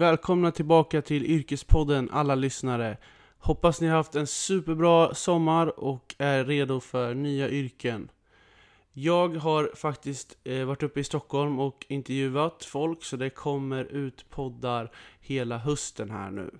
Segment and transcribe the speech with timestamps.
[0.00, 2.96] Välkomna tillbaka till Yrkespodden alla lyssnare.
[3.38, 8.10] Hoppas ni har haft en superbra sommar och är redo för nya yrken.
[8.92, 14.30] Jag har faktiskt eh, varit uppe i Stockholm och intervjuat folk så det kommer ut
[14.30, 14.90] poddar
[15.20, 16.50] hela hösten här nu.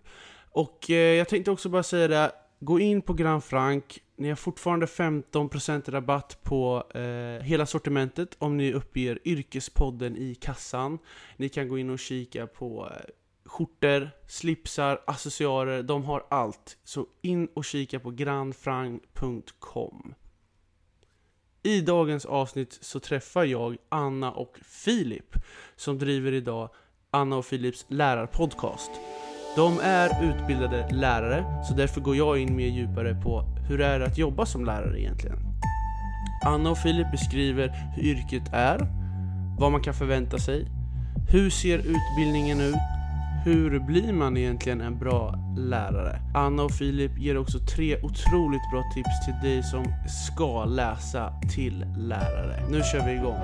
[0.50, 4.02] Och eh, jag tänkte också bara säga det, gå in på Grand Frank.
[4.16, 10.98] ni har fortfarande 15% rabatt på eh, hela sortimentet om ni uppger Yrkespodden i kassan.
[11.36, 13.11] Ni kan gå in och kika på eh,
[13.50, 16.77] skjortor, slipsar, accessoarer, de har allt.
[16.84, 20.14] Så in och kika på grandfranc.com.
[21.62, 25.34] I dagens avsnitt så träffar jag Anna och Filip
[25.77, 26.70] som driver idag
[27.10, 28.91] Anna och Filips lärarpodcast.
[29.56, 34.00] De är utbildade lärare, så därför går jag in mer djupare på hur det är
[34.00, 35.38] att jobba som lärare egentligen.
[36.46, 38.78] Anna och Filip beskriver hur yrket är,
[39.58, 40.66] vad man kan förvänta sig,
[41.30, 42.99] hur ser utbildningen ut,
[43.44, 46.20] hur blir man egentligen en bra lärare?
[46.34, 49.84] Anna och Filip ger också tre otroligt bra tips till dig som
[50.32, 52.62] ska läsa till lärare.
[52.70, 53.41] Nu kör vi igång!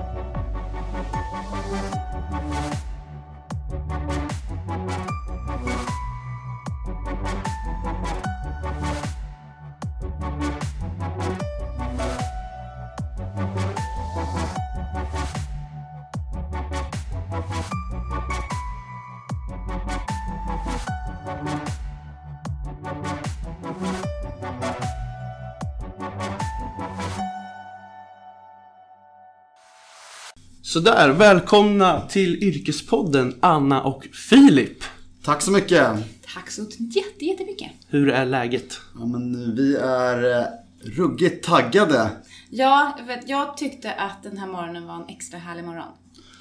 [30.77, 34.79] Sådär, välkomna till Yrkespodden Anna och Filip.
[35.23, 35.89] Tack så mycket.
[36.35, 37.71] Tack så jätte, jättemycket.
[37.89, 38.81] Hur är läget?
[38.99, 40.47] Ja, men vi är eh,
[40.81, 42.11] ruggigt taggade.
[42.51, 45.93] Ja, jag vet, jag tyckte att den här morgonen var en extra härlig morgon.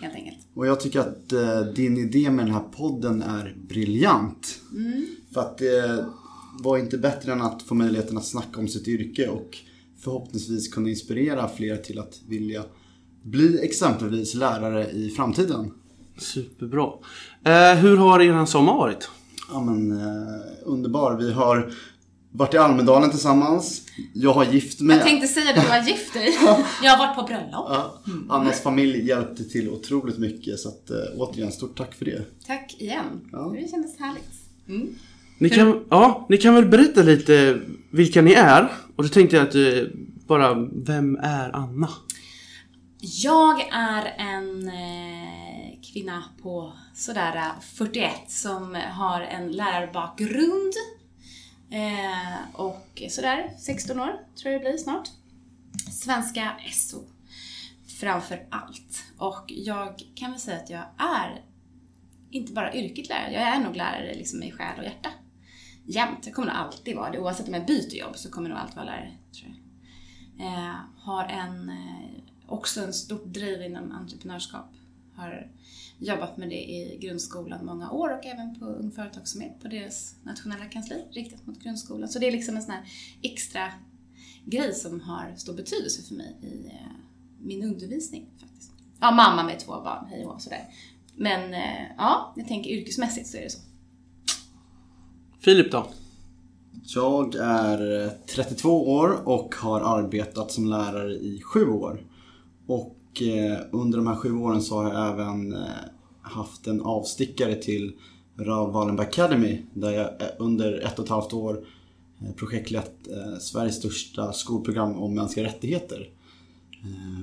[0.02, 0.38] Helt enkelt.
[0.53, 4.61] Och jag tycker att eh, din idé med den här podden är briljant.
[5.33, 6.06] För att det
[6.63, 9.58] var inte bättre än att få möjligheten att snacka om sitt yrke och
[10.00, 12.63] förhoppningsvis kunna inspirera fler till att vilja
[13.25, 15.72] bli exempelvis lärare i framtiden.
[16.18, 16.94] Superbra.
[17.44, 19.09] Eh, hur har eran sommar varit?
[19.52, 21.18] Ja men eh, underbar.
[21.18, 21.72] Vi har
[22.31, 23.81] varit i Almedalen tillsammans.
[24.13, 24.97] Jag har gift mig.
[24.97, 26.38] Jag tänkte säga att du har gift dig.
[26.84, 27.66] Jag har varit på bröllop.
[27.69, 32.24] Ja, Annas familj hjälpte till otroligt mycket så att, eh, återigen stort tack för det.
[32.47, 33.06] Tack igen.
[33.31, 33.56] Ja.
[33.62, 34.31] Det kändes härligt.
[34.68, 34.88] Mm.
[35.38, 37.59] Ni kan, ja, ni kan väl berätta lite
[37.92, 38.72] vilka ni är?
[38.96, 39.84] Och då tänkte jag att eh,
[40.28, 41.90] bara, vem är Anna?
[43.00, 50.73] Jag är en eh, kvinna på sådär eh, 41 som har en lärarbakgrund.
[51.69, 55.09] Eh, och sådär 16 år tror jag det blir snart.
[55.91, 57.03] Svenska SO
[58.00, 59.03] framför allt.
[59.17, 61.41] Och jag kan väl säga att jag är
[62.31, 65.09] inte bara yrket lärare, jag är nog lärare liksom i själ och hjärta.
[65.85, 66.25] Jämt.
[66.25, 67.19] Jag kommer nog alltid vara det.
[67.19, 69.62] Oavsett om jag byter jobb så kommer jag nog alltid vara lärare, tror jag.
[70.47, 72.15] Eh, har en, eh,
[72.47, 74.66] också en stort driv inom entreprenörskap.
[75.16, 75.51] Har
[76.00, 80.66] jobbat med det i grundskolan många år och även på Ung Företagsamhet på deras nationella
[80.66, 82.09] kansli riktat mot grundskolan.
[82.09, 82.83] Så det är liksom en sån här
[83.22, 83.72] extra
[84.45, 86.91] grej som har stor betydelse för mig i eh,
[87.41, 88.72] min undervisning faktiskt.
[89.00, 90.66] Ja, mamma med två barn, hej och sådär.
[91.16, 93.59] Men eh, ja, jag tänker yrkesmässigt så är det så.
[95.39, 95.88] Filip då?
[96.83, 102.06] Jag är eh, 32 år och har arbetat som lärare i sju år.
[102.68, 105.59] Och eh, under de här sju åren så har jag även eh,
[106.22, 107.94] haft en avstickare till
[108.40, 111.66] Raoul Wallenberg Academy där jag eh, under ett och ett halvt år
[112.22, 116.09] eh, projektlett eh, Sveriges största skolprogram om mänskliga rättigheter.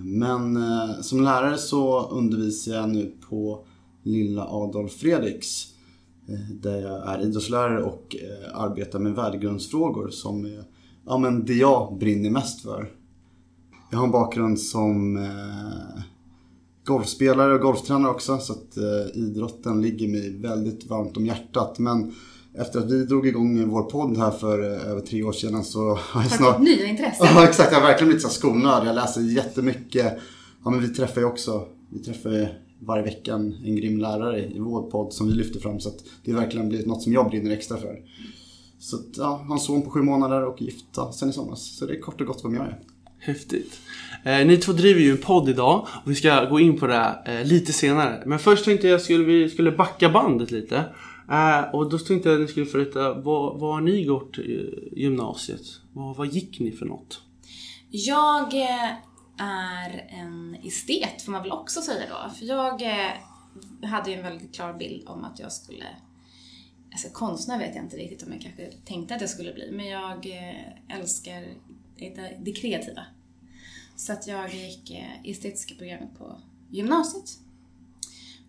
[0.04, 0.58] Men
[1.02, 3.64] som lärare så undervisar jag nu på
[4.02, 5.68] Lilla Adolf Fredriks
[6.50, 8.16] där jag är idrottslärare och
[8.54, 10.64] arbetar med värdegrundsfrågor som är
[11.06, 12.90] ja, men det jag brinner mest för.
[13.92, 16.02] Jag har en bakgrund som eh,
[16.84, 21.78] golfspelare och golftränare också så att eh, idrotten ligger mig väldigt varmt om hjärtat.
[21.78, 22.14] Men
[22.54, 25.94] efter att vi drog igång vår podd här för eh, över tre år sedan så
[25.94, 26.60] har jag snart...
[26.60, 27.26] nya intressen?
[27.34, 28.60] Ja exakt, jag har verkligen blivit så.
[28.84, 30.18] Jag läser jättemycket.
[30.64, 32.46] Ja men vi träffar ju också, vi träffar ju
[32.80, 35.80] varje vecka en, en grym lärare i vår podd som vi lyfter fram.
[35.80, 37.98] Så att det har verkligen blivit något som jag brinner extra för.
[38.78, 41.76] Så att, ja, har en son på sju månader och gifta sen i somras.
[41.78, 42.80] Så det är kort och gott vem jag är.
[43.24, 43.80] Häftigt.
[44.24, 46.94] Eh, ni två driver ju en podd idag och vi ska gå in på det
[46.94, 48.22] här, eh, lite senare.
[48.26, 50.76] Men först tänkte jag att skulle, vi skulle backa bandet lite.
[51.30, 54.38] Eh, och då tänkte jag att ni skulle få veta, vad, vad har ni gått
[54.38, 55.60] i gymnasiet?
[55.92, 57.22] Vad, vad gick ni för något?
[57.90, 58.90] Jag eh,
[59.38, 62.30] är en estet får man väl också säga då.
[62.30, 65.86] För jag eh, hade ju en väldigt klar bild om att jag skulle
[66.92, 69.86] Alltså konstnär vet jag inte riktigt om jag kanske tänkte att jag skulle bli, men
[69.86, 71.44] jag eh, älskar
[72.10, 73.06] det, det kreativa.
[73.96, 76.40] Så att jag gick eh, estetiska programmet på
[76.70, 77.38] gymnasiet.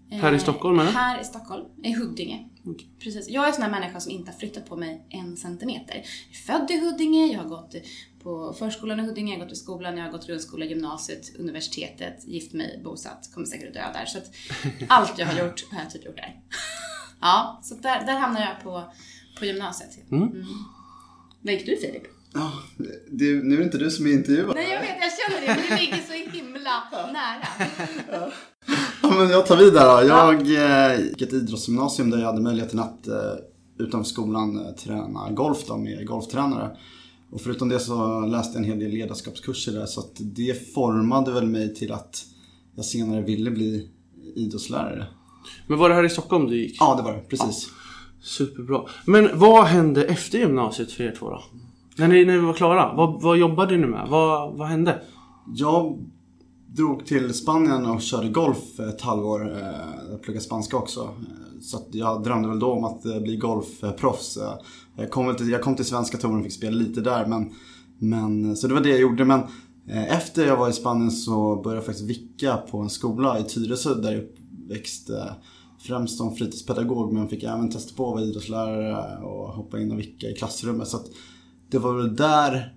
[0.10, 0.92] Här i Stockholm, eller?
[0.92, 2.50] Här i Stockholm, i Huddinge.
[2.66, 2.88] Okej.
[3.00, 3.30] Precis.
[3.30, 5.96] Jag är en sån här människa som inte har flyttat på mig en centimeter.
[5.96, 7.76] Jag är född i Huddinge, jag har gått
[8.24, 12.28] på förskolan i Huddinge, jag har gått i skolan, jag har gått grundskola, gymnasiet, universitetet,
[12.28, 14.06] gift mig, bosatt, kommer säkert att dö där.
[14.06, 14.32] Så att
[14.88, 16.42] allt jag har gjort har jag typ gjort där.
[17.26, 18.94] Ja, så där, där hamnar jag på,
[19.40, 20.12] på gymnasiet.
[20.12, 20.46] Mm.
[21.42, 22.04] Vad gick du Filip?
[22.34, 22.52] Ja,
[23.12, 24.56] det, nu är det inte du som är intervjuad.
[24.56, 26.84] Nej jag vet, jag känner det, men det ligger så himla
[27.14, 27.48] nära.
[29.02, 30.08] Ja, men jag tar vid där då.
[30.08, 33.16] Jag eh, gick ett idrottsgymnasium där jag hade möjligheten att eh,
[33.80, 36.78] utanför skolan eh, träna golf då, med golftränare.
[37.32, 41.32] Och förutom det så läste jag en hel del ledarskapskurser där så att det formade
[41.32, 42.26] väl mig till att
[42.76, 43.90] jag senare ville bli
[44.36, 45.06] idrottslärare.
[45.68, 46.78] Men var det här i Stockholm du gick?
[46.80, 47.20] Ja, det var det.
[47.20, 47.70] Precis.
[48.22, 48.82] Superbra.
[49.06, 51.44] Men vad hände efter gymnasiet för er två då?
[51.98, 54.08] När ni, när ni var klara, vad, vad jobbade ni med?
[54.10, 55.02] Vad, vad hände?
[55.56, 56.00] Jag
[56.68, 59.52] drog till Spanien och körde golf ett halvår.
[59.52, 61.02] Eh, jag pluggade spanska också.
[61.02, 64.38] Eh, så att jag drömde väl då om att eh, bli golfproffs.
[64.96, 67.26] Jag kom, till, jag kom till svenska touren och fick spela lite där.
[67.26, 67.52] Men,
[68.00, 69.26] men, så det var det jag gjorde.
[69.26, 69.42] Men
[69.88, 73.94] efter jag var i Spanien så började jag faktiskt vicka på en skola i Tyresö
[73.94, 74.24] där jag
[74.76, 75.36] växte
[75.84, 80.00] Främst som fritidspedagog men fick även testa på att vara idrottslärare och hoppa in och
[80.00, 80.88] vicka i klassrummet.
[80.88, 81.06] Så att
[81.74, 82.76] det var väl där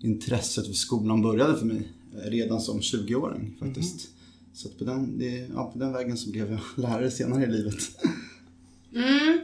[0.00, 1.88] intresset för skolan började för mig.
[2.24, 4.08] Redan som 20-åring faktiskt.
[4.52, 7.46] Så att på, den, det, ja, på den vägen så blev jag lärare senare i
[7.46, 7.74] livet.
[8.94, 9.38] Mm.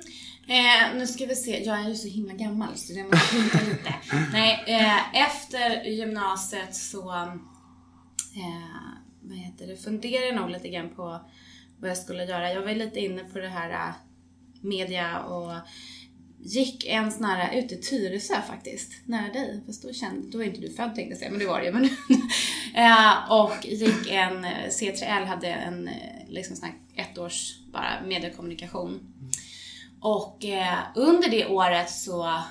[0.49, 3.59] Eh, nu ska vi se, jag är ju så himla gammal så det måste hinta
[3.59, 3.95] lite.
[4.33, 7.39] Nej, eh, efter gymnasiet så eh,
[9.23, 11.21] vad heter det, funderade jag nog lite grann på
[11.81, 12.53] vad jag skulle göra.
[12.53, 13.95] Jag var lite inne på det här eh,
[14.61, 15.53] media och
[16.41, 19.63] gick en sån här ut i Tyresö faktiskt, nära dig.
[19.67, 21.67] Fast då kände, då är inte du född tänkte jag säga, men det var det
[21.67, 21.73] ju.
[21.73, 21.85] Men,
[22.75, 25.95] eh, och gick en, C3L hade en eh,
[26.29, 29.01] liksom sån här ett års bara mediekommunikation.
[30.01, 32.43] Och eh, under det året så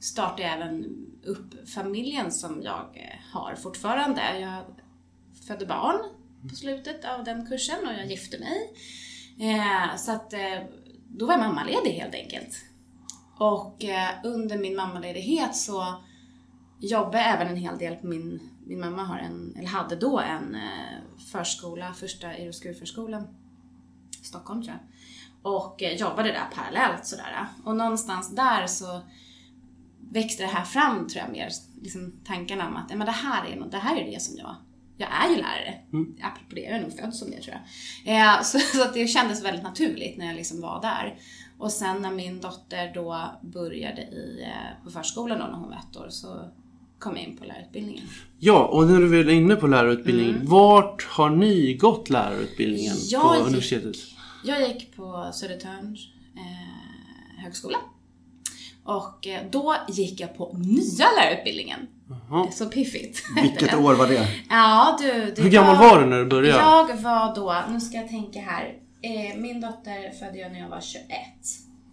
[0.00, 4.38] startade jag även upp familjen som jag eh, har fortfarande.
[4.40, 4.64] Jag
[5.46, 5.98] födde barn
[6.48, 8.72] på slutet av den kursen och jag gifte mig.
[9.38, 10.62] Eh, så att eh,
[11.08, 12.64] då var jag mammaledig helt enkelt.
[13.38, 16.02] Och eh, under min mammaledighet så
[16.80, 20.20] jobbade jag även en hel del på min, min mamma har en, eller hade då
[20.20, 23.26] en eh, förskola, första Eroskurförskolan
[24.22, 25.52] i Stockholm tror jag.
[25.52, 27.46] Och eh, jobbade där parallellt sådär.
[27.64, 29.00] Och någonstans där så
[30.10, 31.48] växte det här fram tror jag mer,
[31.82, 34.56] liksom tankarna om att men det, här är, något, det här är det som jag,
[34.96, 35.74] jag är ju lärare.
[36.22, 37.56] Apropå det, jag är nog född som det tror
[38.04, 38.16] jag.
[38.36, 41.18] Eh, så, så att det kändes väldigt naturligt när jag liksom var där.
[41.58, 45.76] Och sen när min dotter då började i, eh, på förskolan då, när hon var
[45.90, 46.50] ett år så
[46.98, 48.04] kom jag in på lärarutbildningen.
[48.38, 50.40] Ja, och när du väl är inne på lärarutbildningen.
[50.46, 53.04] Vart har ni gått lärarutbildningen Mm.
[53.10, 53.96] Jag på gick- universitetet?
[54.44, 57.78] Jag gick på Södertörns eh, högskola.
[58.84, 61.86] Och eh, då gick jag på nya lärarutbildningen.
[62.08, 62.50] Jaha.
[62.50, 63.22] Så piffigt.
[63.42, 64.28] Vilket år var det?
[64.50, 65.32] Ja, du.
[65.36, 66.58] Det Hur gammal var du när du började?
[66.58, 68.74] Jag var då, nu ska jag tänka här.
[69.02, 71.06] Eh, min dotter födde jag när jag var 21.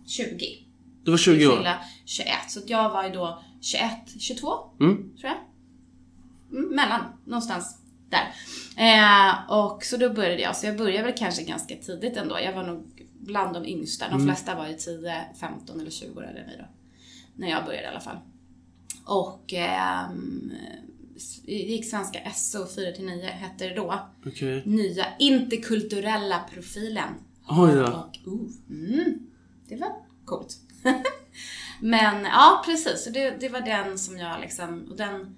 [0.07, 0.45] 20.
[1.03, 1.57] Du var 20 år?
[1.57, 2.27] Fylla 21.
[2.47, 4.47] Så jag var ju då 21, 22
[4.79, 4.95] Mm.
[4.97, 5.37] tror jag.
[6.59, 7.77] Mm, mellan, någonstans
[8.09, 8.33] där.
[8.77, 12.39] Eh, och så då började jag, så jag började väl kanske ganska tidigt ändå.
[12.39, 14.09] Jag var nog bland de yngsta.
[14.09, 16.65] De flesta var ju 10, 15 eller 20 år äldre än mig då.
[17.35, 18.17] När jag började i alla fall.
[19.05, 20.51] Och ehm,
[21.45, 23.99] gick svenska SO 4-9 hette det då.
[24.25, 24.63] Okej.
[24.65, 27.13] Nya interkulturella profilen.
[27.49, 27.83] Oj då.
[27.83, 29.19] Och, uh, mm,
[29.67, 29.91] det var
[30.25, 30.57] coolt.
[31.79, 33.03] Men ja, precis.
[33.03, 35.37] Så det, det var den som jag liksom, och den,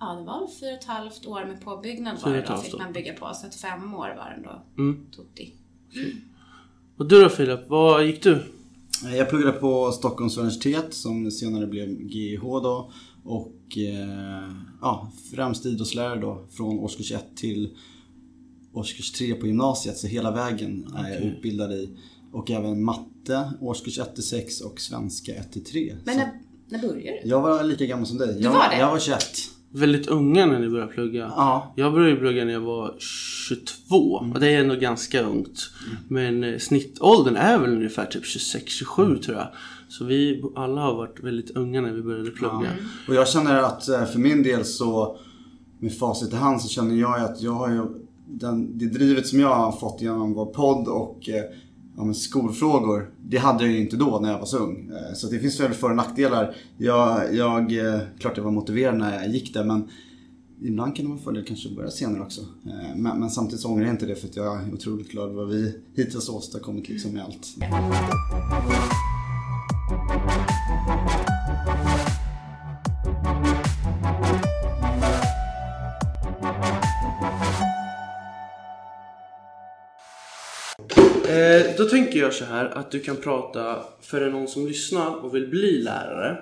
[0.00, 2.92] ja det var fyra och ett halvt år med påbyggnad var det då, fick man
[2.92, 3.34] bygga på.
[3.34, 5.06] Så att fem år var den då Mm.
[5.16, 5.54] tutti.
[6.96, 8.44] Och du då Filip, vad gick du?
[9.04, 12.92] Eh, Jag pluggade på Stockholms universitet som senare blev GIH då.
[13.24, 17.76] Och eh, ja, främst idrottslärare då från årskurs 1 till
[18.72, 19.96] årskurs 3 på gymnasiet.
[19.98, 21.96] Så hela vägen är jag utbildad i.
[22.32, 25.96] Och även matte, årskurs 1 till 6 och svenska 1 till 3.
[26.04, 26.32] Men när,
[26.68, 27.28] när började du?
[27.28, 28.36] jag var lika gammal som dig.
[28.40, 28.78] Jag, var det?
[28.78, 29.18] jag var 21.
[29.72, 31.32] Väldigt unga när ni började plugga.
[31.36, 31.72] Ja.
[31.76, 33.96] Jag började plugga när jag var 22
[34.34, 35.70] och det är ändå ganska ungt.
[36.08, 39.48] Men eh, snittåldern är väl ungefär typ 26-27 tror jag.
[39.88, 42.70] Så vi alla har varit väldigt unga när vi började plugga.
[43.08, 45.18] Och jag känner att eh, för min del så
[45.78, 47.82] med facit i hand så känner jag att jag har ju
[48.26, 51.44] den, det drivet som jag har fått genom vår podd och eh,
[52.00, 54.90] ja, men skolfrågor, det hade jag ju inte då när jag var så ung.
[54.90, 56.56] Eh, så det finns väl för och nackdelar.
[56.78, 59.88] Jag, jag, eh, klart jag var motiverad när jag gick där men
[60.62, 62.40] ibland kan det vara fördel kanske att börja senare också.
[62.40, 65.32] Eh, men, men samtidigt så ångrar jag inte det för att jag är otroligt glad
[65.32, 67.56] vad vi hittills åstadkommit liksom med allt.
[81.90, 85.82] Tänker jag så här att du kan prata för någon som lyssnar och vill bli
[85.82, 86.38] lärare.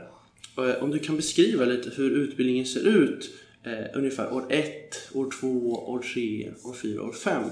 [0.59, 3.31] Eh, om du kan beskriva lite hur utbildningen ser ut
[3.65, 7.43] eh, ungefär år 1, år 2, år 3, år 4, år 5.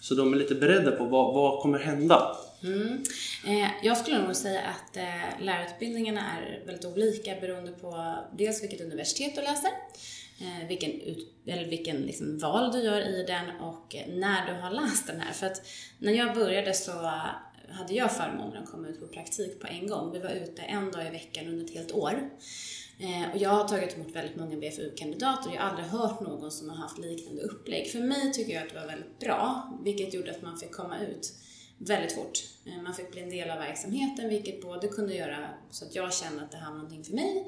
[0.00, 2.36] Så de är lite beredda på vad, vad kommer hända.
[2.62, 3.02] Mm.
[3.46, 8.80] Eh, jag skulle nog säga att eh, lärarutbildningarna är väldigt olika beroende på dels vilket
[8.80, 9.70] universitet du läser,
[10.38, 14.60] Eh, vilken, ut, eller vilken liksom val du gör i den och eh, när du
[14.60, 15.32] har läst den här.
[15.32, 15.62] För att
[15.98, 17.24] när jag började så eh,
[17.70, 20.12] hade jag förmånen att komma ut på praktik på en gång.
[20.12, 22.30] Vi var ute en dag i veckan under ett helt år.
[22.98, 26.50] Eh, och jag har tagit emot väldigt många BFU-kandidater och jag har aldrig hört någon
[26.50, 27.90] som har haft liknande upplägg.
[27.90, 30.98] För mig tycker jag att det var väldigt bra, vilket gjorde att man fick komma
[30.98, 31.32] ut
[31.78, 32.38] väldigt fort.
[32.84, 36.42] Man fick bli en del av verksamheten, vilket både kunde göra så att jag kände
[36.42, 37.46] att det här var någonting för mig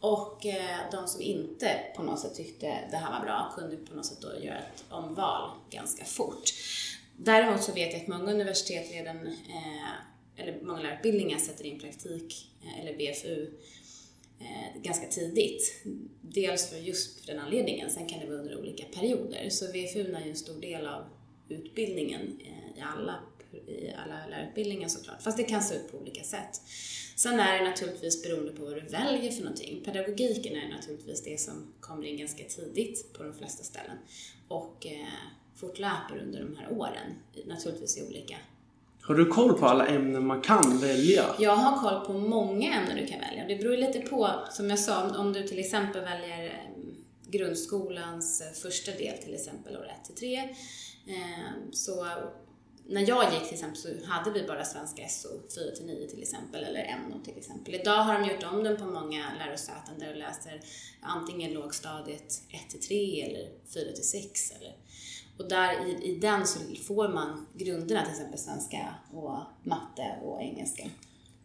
[0.00, 3.94] och eh, de som inte på något sätt tyckte det här var bra kunde på
[3.94, 6.52] något sätt då göra ett omval ganska fort.
[7.16, 9.90] Däremot så vet jag att många universitet redan, eh,
[10.36, 13.50] eller många lärarutbildningar sätter in praktik eh, eller BFU
[14.82, 15.84] ganska tidigt.
[16.20, 19.50] Dels för just för den anledningen, sen kan det vara under olika perioder.
[19.50, 21.04] Så VFU är ju en stor del av
[21.48, 22.40] utbildningen
[22.76, 23.14] i alla,
[23.56, 25.22] i alla lärarutbildningar såklart.
[25.22, 26.60] Fast det kan se ut på olika sätt.
[27.16, 29.82] Sen är det naturligtvis beroende på vad du väljer för någonting.
[29.84, 33.96] Pedagogiken är naturligtvis det som kommer in ganska tidigt på de flesta ställen.
[34.48, 35.06] Och eh,
[35.56, 37.14] fortlöper under de här åren,
[37.46, 38.36] naturligtvis i olika
[39.00, 41.24] Har du koll på alla ämnen man kan välja?
[41.38, 43.44] Jag har koll på många ämnen du kan välja.
[43.48, 46.52] Det beror lite på, som jag sa, om du till exempel väljer eh,
[47.30, 50.36] grundskolans eh, första del, till exempel år 1 till 3.
[51.06, 52.06] eh, Så
[52.88, 56.22] när jag gick till exempel så hade vi bara svenska SO 4 till 9 till
[56.22, 57.74] exempel, eller NO till exempel.
[57.74, 60.60] Idag har de gjort om den på många lärosäten där du läser
[61.00, 64.76] antingen lågstadiet 1 till 3 eller 4 till 6 eller
[65.38, 70.42] och där i, i den så får man grunderna, till exempel svenska och matte och
[70.42, 70.90] engelska.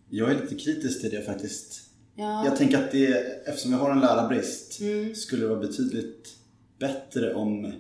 [0.10, 1.82] Jag är lite kritisk till det faktiskt.
[2.16, 2.46] Ja.
[2.46, 3.08] Jag tänker att det,
[3.46, 5.16] eftersom vi har en lärarbrist, Mm.
[5.16, 6.36] skulle det vara betydligt
[6.80, 7.74] bättre om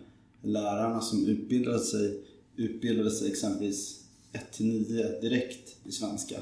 [0.43, 2.23] lärarna som utbildade sig,
[2.63, 4.03] utbildade sig exempelvis
[4.33, 6.35] 1-9 direkt i svenska.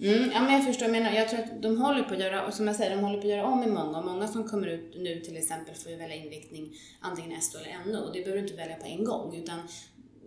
[0.00, 0.88] Mm, ja, men jag förstår.
[0.88, 3.02] Jag, menar, jag tror att de håller på att göra, och som jag säger, de
[3.02, 3.98] håller på att göra om i många.
[3.98, 7.92] Och många som kommer ut nu till exempel får ju välja inriktning antingen SO eller
[7.92, 7.98] NO.
[7.98, 9.36] Och det behöver du inte välja på en gång.
[9.36, 9.58] Utan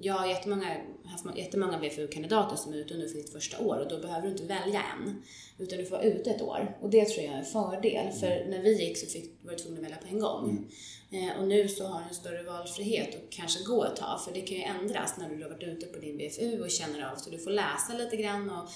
[0.01, 3.89] jag har jättemånga, haft jättemånga VFU-kandidater som är ute nu för sitt första år och
[3.89, 5.24] då behöver du inte välja en.
[5.58, 6.77] Utan du får vara ute ett år.
[6.81, 8.12] Och det tror jag är en fördel.
[8.12, 10.72] För när vi gick så fick, var du tvungen att välja på en gång.
[11.12, 14.24] Eh, och nu så har du en större valfrihet och kanske gå ett tag.
[14.24, 17.12] För det kan ju ändras när du har varit ute på din VFU och känner
[17.12, 17.15] av.
[17.15, 18.70] Så du får läsa lite grann och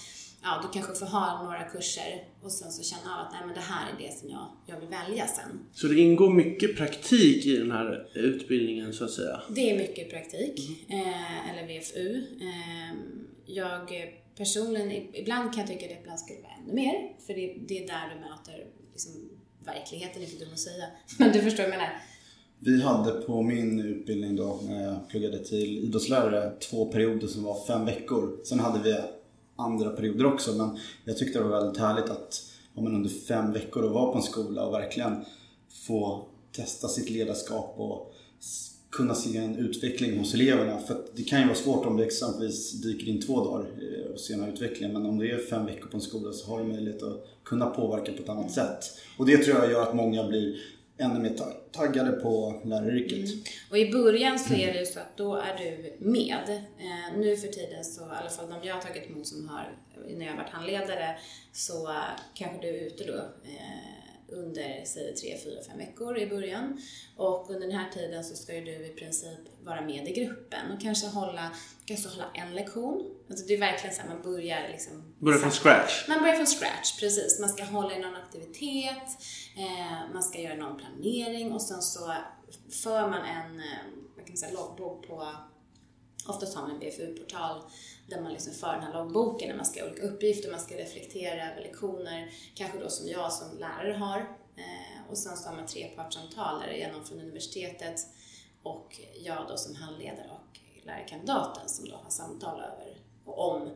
[0.44, 3.56] ja, du kanske får ha några kurser och sen så känna av att nej men
[3.56, 5.60] det här är det som jag, jag vill välja sen.
[5.74, 9.42] Så det ingår mycket praktik i den här utbildningen så att säga?
[9.50, 12.18] Det är mycket praktik, eh, eller VFU.
[12.42, 12.96] Eh,
[13.46, 17.58] jag personligen, ibland kan jag tycka att det ibland skulle vara ännu mer, för det,
[17.68, 19.12] det är där du möter liksom,
[19.66, 20.86] verkligheten, är för dum att säga.
[21.20, 22.02] Men du förstår vad jag menar.
[22.60, 27.66] Vi hade på min utbildning då, när jag pluggade till idrottslärare, två perioder som var
[27.68, 28.40] fem veckor.
[28.44, 28.96] Sen hade vi
[29.56, 33.54] andra perioder också, men jag tyckte det var väldigt härligt att ja, men under fem
[33.54, 35.26] veckor att vara på en skola och verkligen
[35.88, 38.14] få testa sitt ledarskap och
[38.92, 40.80] kunna se en utveckling hos eleverna.
[40.80, 44.20] För det kan ju vara svårt om det exempelvis dyker in två dagar eh, och
[44.20, 44.94] ser den här utvecklingen.
[44.94, 47.66] Men om det är fem veckor på en skola så har du möjlighet att kunna
[47.66, 48.80] påverka på ett annat sätt.
[49.18, 50.56] Och det tror jag gör att många blir
[50.98, 51.36] ännu mer
[51.72, 53.30] taggade på läraryrket.
[53.30, 53.44] Mm.
[53.70, 56.50] Och i början så är det ju så att då är du med.
[56.80, 59.78] Eh, nu för tiden så, i alla fall de jag har tagit emot som har,
[60.10, 61.18] när jag har varit handledare,
[61.52, 66.28] så eh, kanske du är ute då eh, under, säg tre, fyra, fem veckor i
[66.28, 66.82] början.
[67.18, 70.72] Och under den här tiden så ska ju du i princip vara med i gruppen
[70.72, 71.52] och kanske hålla,
[71.86, 73.12] kanske hålla en lektion.
[73.30, 76.08] Alltså det är verkligen så här, man börjar liksom Börja från scratch?
[76.08, 77.40] man börjar från scratch, precis.
[77.40, 79.10] Man ska hålla i någon aktivitet,
[79.58, 82.14] eh, man ska göra någon planering och sen så
[82.84, 85.28] för man en eh, vad kan man säga, loggbok på,
[86.28, 87.62] oftast har man en BFU-portal
[88.08, 90.78] där man liksom för den här loggboken när man ska göra olika uppgifter, man ska
[90.78, 94.20] reflektera över lektioner, kanske då som jag som lärare har.
[94.56, 98.00] Eh, och sen så har man trepartssamtal där det är någon från universitetet
[98.64, 103.68] och jag då som handledare och lärarkandidaten som då har samtal över och om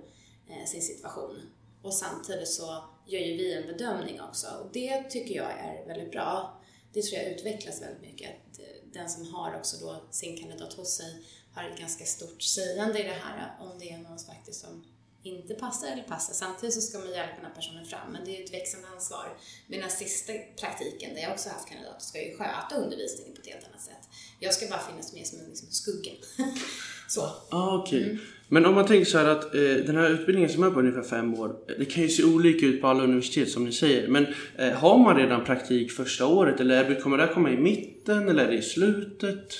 [0.47, 1.41] eh, sin situation.
[1.81, 6.11] Och samtidigt så gör ju vi en bedömning också och det tycker jag är väldigt
[6.11, 6.61] bra.
[6.93, 8.29] Det tror jag utvecklas väldigt mycket.
[8.29, 11.23] Att eh, den som har också då sin kandidat hos sig
[11.63, 14.83] har ett ganska stort sägande i det här om det är någon faktiskt som
[15.23, 16.33] inte passar eller passar.
[16.33, 19.27] Samtidigt så ska man hjälpa den här personen fram, men det är ett växande ansvar.
[19.67, 23.47] Men den sista praktiken, där jag också haft kandidater, ska ju sköta undervisningen på ett
[23.47, 24.03] helt annat sätt.
[24.39, 26.11] Jag ska bara finnas med som en liksom, skugga.
[27.07, 27.21] så.
[27.49, 27.77] Ah.
[27.77, 28.03] Okay.
[28.03, 28.19] Mm.
[28.51, 31.03] Men om man tänker så här att eh, den här utbildningen som är på ungefär
[31.03, 34.07] fem år, det kan ju se olika ut på alla universitet som ni säger.
[34.07, 38.45] Men eh, har man redan praktik första året eller kommer det komma i mitten eller
[38.45, 39.53] är det i slutet?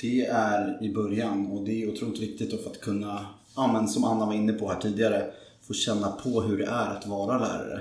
[0.00, 3.26] Det är i början och det är otroligt viktigt för att kunna
[3.56, 5.24] ja, men som Anna var inne på här tidigare,
[5.66, 7.80] få känna på hur det är att vara lärare.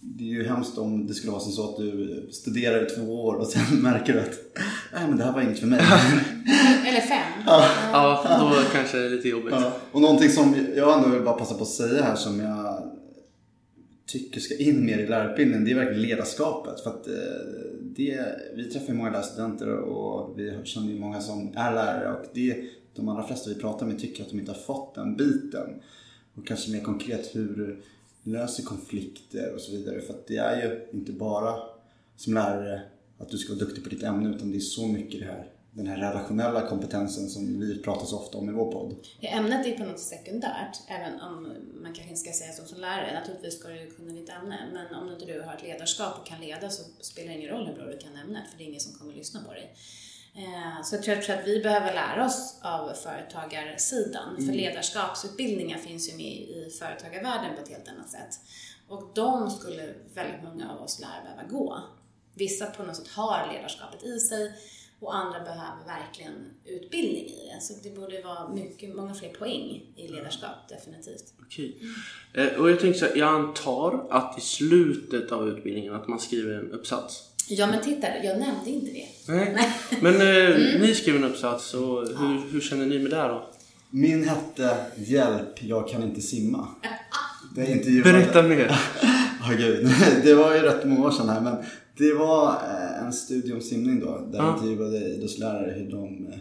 [0.00, 3.34] Det är ju hemskt om det skulle vara så att du studerar i två år
[3.34, 4.38] och sen märker du att
[4.92, 5.80] nej men det här var inget för mig.
[6.86, 7.42] Eller fem.
[7.46, 9.54] Ja, ja då kanske det är lite jobbigt.
[9.60, 9.72] Ja.
[9.92, 12.73] Och någonting som jag ändå vill bara passa på att säga här som jag
[14.06, 16.80] tycker ska in mer i lärarutbildningen, det är verkligen ledarskapet.
[16.80, 17.14] För att eh,
[17.80, 22.24] det, vi träffar ju många lärarstudenter och vi känner ju många som är lärare och
[22.34, 25.82] det de allra flesta vi pratar med tycker att de inte har fått den biten.
[26.34, 27.82] Och kanske mer konkret hur du
[28.30, 30.00] löser konflikter och så vidare.
[30.00, 31.54] För att det är ju inte bara
[32.16, 32.82] som lärare
[33.18, 35.50] att du ska vara duktig på ditt ämne utan det är så mycket det här
[35.74, 38.96] den här relationella kompetensen som vi pratar så ofta om i vår podd.
[39.20, 41.42] Ja, ämnet är på något sätt sekundärt, även om
[41.82, 43.20] man kanske inte ska säga så som lärare.
[43.20, 46.40] Naturligtvis ska du kunna ditt ämne, men om inte du har ett ledarskap och kan
[46.40, 48.80] leda så spelar det ingen roll hur bra du kan ämnet, för det är ingen
[48.80, 49.76] som kommer lyssna på dig.
[50.36, 54.36] Eh, så jag tror att vi behöver lära oss av företagarsidan.
[54.36, 54.46] Mm.
[54.46, 58.40] För ledarskapsutbildningar finns ju med i företagarvärlden på ett helt annat sätt.
[58.88, 61.78] Och de skulle väldigt många av oss lärare behöva gå.
[62.34, 64.52] Vissa på något sätt har ledarskapet i sig
[65.04, 66.32] och andra behöver verkligen
[66.64, 67.62] utbildning i det.
[67.62, 71.34] Så det borde vara mycket, många fler poäng i ledarskap, definitivt.
[71.42, 71.76] Okej.
[72.34, 72.60] Mm.
[72.60, 76.54] och jag tänker så här, jag antar att i slutet av utbildningen att man skriver
[76.54, 77.30] en uppsats.
[77.48, 79.08] Ja men titta, jag nämnde inte det.
[79.28, 79.72] Nej.
[80.00, 80.80] Men eh, mm.
[80.80, 82.42] ni skrev en uppsats och hur, ja.
[82.52, 83.50] hur känner ni med det då?
[83.90, 86.68] Min hette Hjälp, jag kan inte simma.
[87.54, 88.12] Det intervjuade...
[88.12, 88.80] Berätta mer.
[89.46, 89.88] Ja oh, gud,
[90.24, 91.56] det var ju rätt många år sedan här men
[91.98, 96.38] det var eh, en studie om simning då där jag intervjuade idrottslärare hur de eh,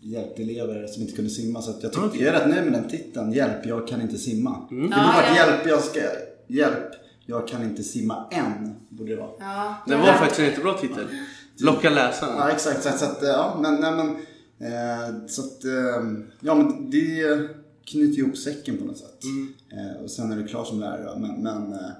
[0.00, 1.62] hjälpte elever som inte kunde simma.
[1.62, 2.22] Så jag, tyckte, okay.
[2.22, 4.68] jag är rätt nöjd med den titeln, Hjälp, jag kan inte simma.
[4.70, 4.82] Mm.
[4.82, 5.36] Det borde varit ja.
[5.36, 6.00] Hjälp, jag ska...
[6.46, 6.90] Hjälp,
[7.26, 9.30] jag kan inte simma än, borde det vara.
[9.38, 11.04] Ja, det var faktiskt en jättebra titel.
[11.60, 12.36] Locka läsaren.
[12.36, 12.82] Ja, exakt.
[12.82, 14.08] Så, så att, ja, men, nej, men,
[14.72, 17.48] eh, så att, eh, ja, men det
[17.84, 19.24] knyter ihop säcken på något sätt.
[19.24, 19.54] Mm.
[19.72, 21.18] Eh, och sen är du klar som lärare.
[21.18, 21.90] Men, men eh,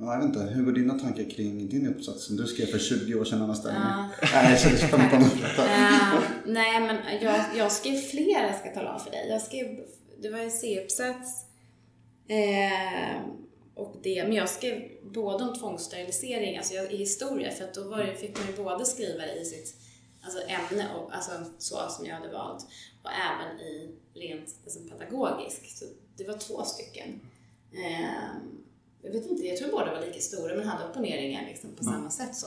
[0.00, 3.14] jag vet inte, hur går dina tankar kring din uppsats som du skrev för 20
[3.14, 4.08] år sedan Anna ja.
[4.34, 5.24] Nej, 15 år.
[5.24, 9.28] uh, nej, men jag, jag skrev flera, jag ska tala om för dig.
[9.28, 9.66] Jag skrev,
[10.22, 11.44] det var en C-uppsats.
[12.28, 13.22] Eh,
[13.74, 17.98] och det, men jag skrev både om tvångssterilisering, alltså i historia, för att då var
[17.98, 19.74] det, fick man ju både skriva det i sitt
[20.22, 22.66] alltså ämne, och, alltså så som jag hade valt,
[23.02, 25.78] och även i rent alltså, pedagogiskt.
[25.78, 25.84] Så
[26.16, 27.20] det var två stycken.
[27.72, 28.34] Eh,
[29.02, 31.94] jag vet inte, jag tror båda var lika stora men hade opponeringar liksom på mm.
[31.94, 32.46] samma sätt så.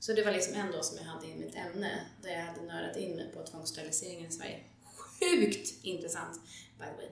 [0.00, 2.96] Så det var liksom ändå som jag hade i mitt ämne, där jag hade nördat
[2.96, 4.60] in mig på tvångssteriliseringen i Sverige.
[4.94, 6.40] Sjukt intressant,
[6.78, 7.10] by the way.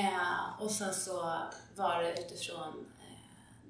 [0.00, 1.42] Eh, och sen så
[1.76, 2.86] var det utifrån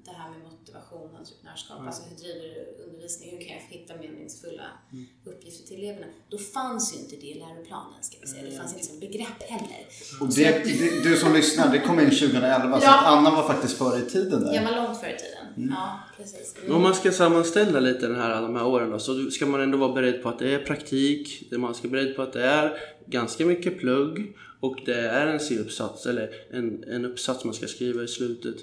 [0.05, 1.77] det här med motivation och entreprenörskap.
[1.77, 1.87] Mm.
[1.87, 3.29] Alltså hur driver du undervisning?
[3.31, 5.05] Hur kan jag hitta meningsfulla mm.
[5.25, 6.07] uppgifter till eleverna?
[6.29, 8.43] Då fanns ju inte det i läroplanen ska vi säga.
[8.49, 9.81] Det fanns inte som begrepp heller.
[10.21, 12.79] Och det, det, du som lyssnar, det kom in 2011 ja.
[12.79, 14.53] så att Anna var faktiskt före i tiden där.
[14.53, 15.45] Jag var långt före i tiden.
[15.57, 15.69] Mm.
[15.69, 16.55] Ja, precis.
[16.63, 16.75] Mm.
[16.75, 19.77] Om man ska sammanställa lite den här, de här åren då, så ska man ändå
[19.77, 22.77] vara beredd på att det är praktik, man ska vara beredd på att det är
[23.05, 28.03] ganska mycket plugg och det är en C-uppsats eller en, en uppsats man ska skriva
[28.03, 28.55] i slutet.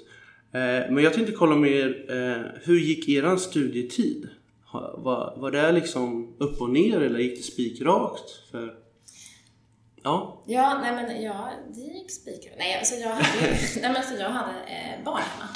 [0.53, 4.29] Eh, men jag tänkte kolla mer, eh, hur gick eran studietid?
[4.73, 8.29] Var, var det liksom upp och ner eller gick det spikrakt?
[8.51, 8.73] För...
[10.03, 10.43] Ja.
[10.47, 12.55] Ja, nej men ja, det gick spikrakt.
[12.57, 15.49] Nej, alltså jag hade, nej, men alltså jag hade eh, barn hemma.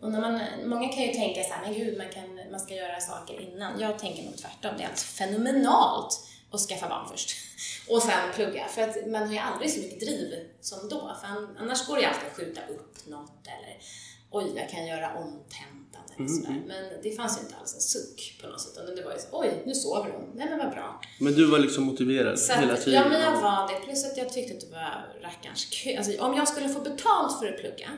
[0.00, 2.74] Och när man, många kan ju tänka så här, men gud, man, kan, man ska
[2.74, 3.80] göra saker innan.
[3.80, 4.70] Jag tänker nog tvärtom.
[4.78, 7.30] Det är alltså fenomenalt att skaffa barn först
[7.88, 8.68] och sen plugga.
[8.68, 11.16] För att man har ju aldrig så mycket driv som då.
[11.20, 11.28] För
[11.62, 13.76] annars går det ju alltid att skjuta upp något eller
[14.30, 16.42] oj, jag kan göra om tentan eller mm.
[16.42, 16.62] sådär.
[16.66, 18.72] Men det fanns ju inte alls en suck på något sätt.
[18.82, 20.30] Utan det var ju så, oj, nu sover hon.
[20.34, 21.00] Nej men vad bra.
[21.20, 22.94] Men du var liksom motiverad så hela tiden?
[23.02, 23.80] Ja, men jag var det.
[23.84, 25.96] Plus att jag tyckte att det var rackarns kö.
[25.96, 27.88] Alltså, om jag skulle få betalt för att plugga,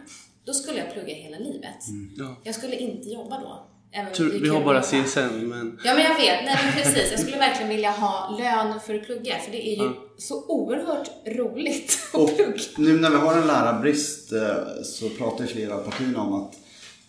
[0.44, 1.88] då skulle jag plugga hela livet.
[1.88, 2.12] Mm.
[2.16, 2.36] Ja.
[2.44, 3.66] Jag skulle inte jobba då.
[4.14, 5.80] Tur, vi har bara CSN men...
[5.84, 7.10] Ja men jag vet, nej men precis.
[7.10, 9.92] Jag skulle verkligen vilja ha lön för att plugga för det är ju ja.
[10.20, 12.58] Så oerhört roligt Och att plugga.
[12.78, 16.54] nu när vi har en lärarbrist eh, så pratar flera av partierna om att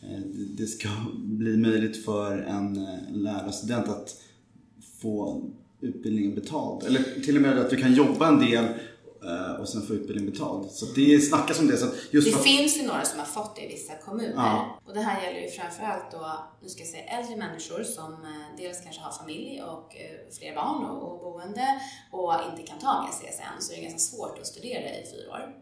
[0.04, 0.20] eh,
[0.58, 4.16] det ska bli möjligt för en eh, lärarstudent att
[5.02, 5.44] få
[5.82, 6.84] utbildningen betald.
[6.84, 8.66] Eller till och med att du kan jobba en del
[9.60, 10.72] och sen få utbildningen betald.
[10.72, 11.78] Så det snackas om det.
[11.78, 14.34] Så just Det för- finns ju några som har fått det i vissa kommuner.
[14.36, 14.80] Ja.
[14.86, 18.58] Och det här gäller ju framförallt då, nu ska jag säga äldre människor som eh,
[18.58, 21.82] dels kanske har familj och eh, fler barn och, och boende
[22.12, 25.32] och inte kan ta med CSN så är det ganska svårt att studera i fyra
[25.32, 25.56] år.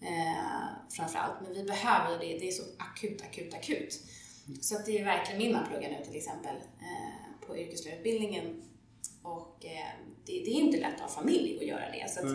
[0.00, 0.64] Eh,
[0.96, 1.34] framförallt.
[1.42, 4.00] Men vi behöver ju det, det är så akut, akut, akut.
[4.60, 8.62] Så att det är verkligen min man pluggar nu till exempel eh, på yrkeslärarutbildningen.
[9.22, 9.88] Och eh,
[10.26, 12.10] det, det är inte lätt att ha familj och göra det.
[12.10, 12.32] Så att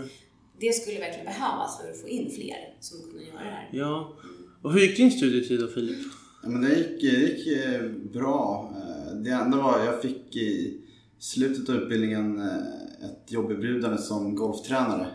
[0.60, 3.70] det skulle verkligen behövas för att få in fler som kunde göra det här.
[3.74, 4.14] Ja.
[4.62, 5.98] Och hur gick din studietid då Filip?
[6.44, 7.82] Ja, men det gick, det gick eh,
[8.14, 8.74] bra.
[8.76, 10.78] Eh, Det enda var jag fick i
[11.20, 15.08] slutet av utbildningen eh, ett jobberbjudande som golftränare.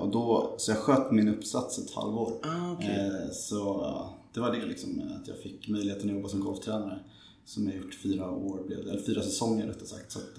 [0.00, 2.32] Och då, så jag sköt min uppsats ett halvår.
[2.42, 2.82] Ah.
[2.82, 3.86] Eh, Så
[4.34, 6.98] det var det liksom, att jag fick möjligheten att jobba som golftränare.
[7.44, 10.12] Som jag gjort fyra år, blev det, eller fyra säsonger rättare sagt.
[10.12, 10.38] Så att,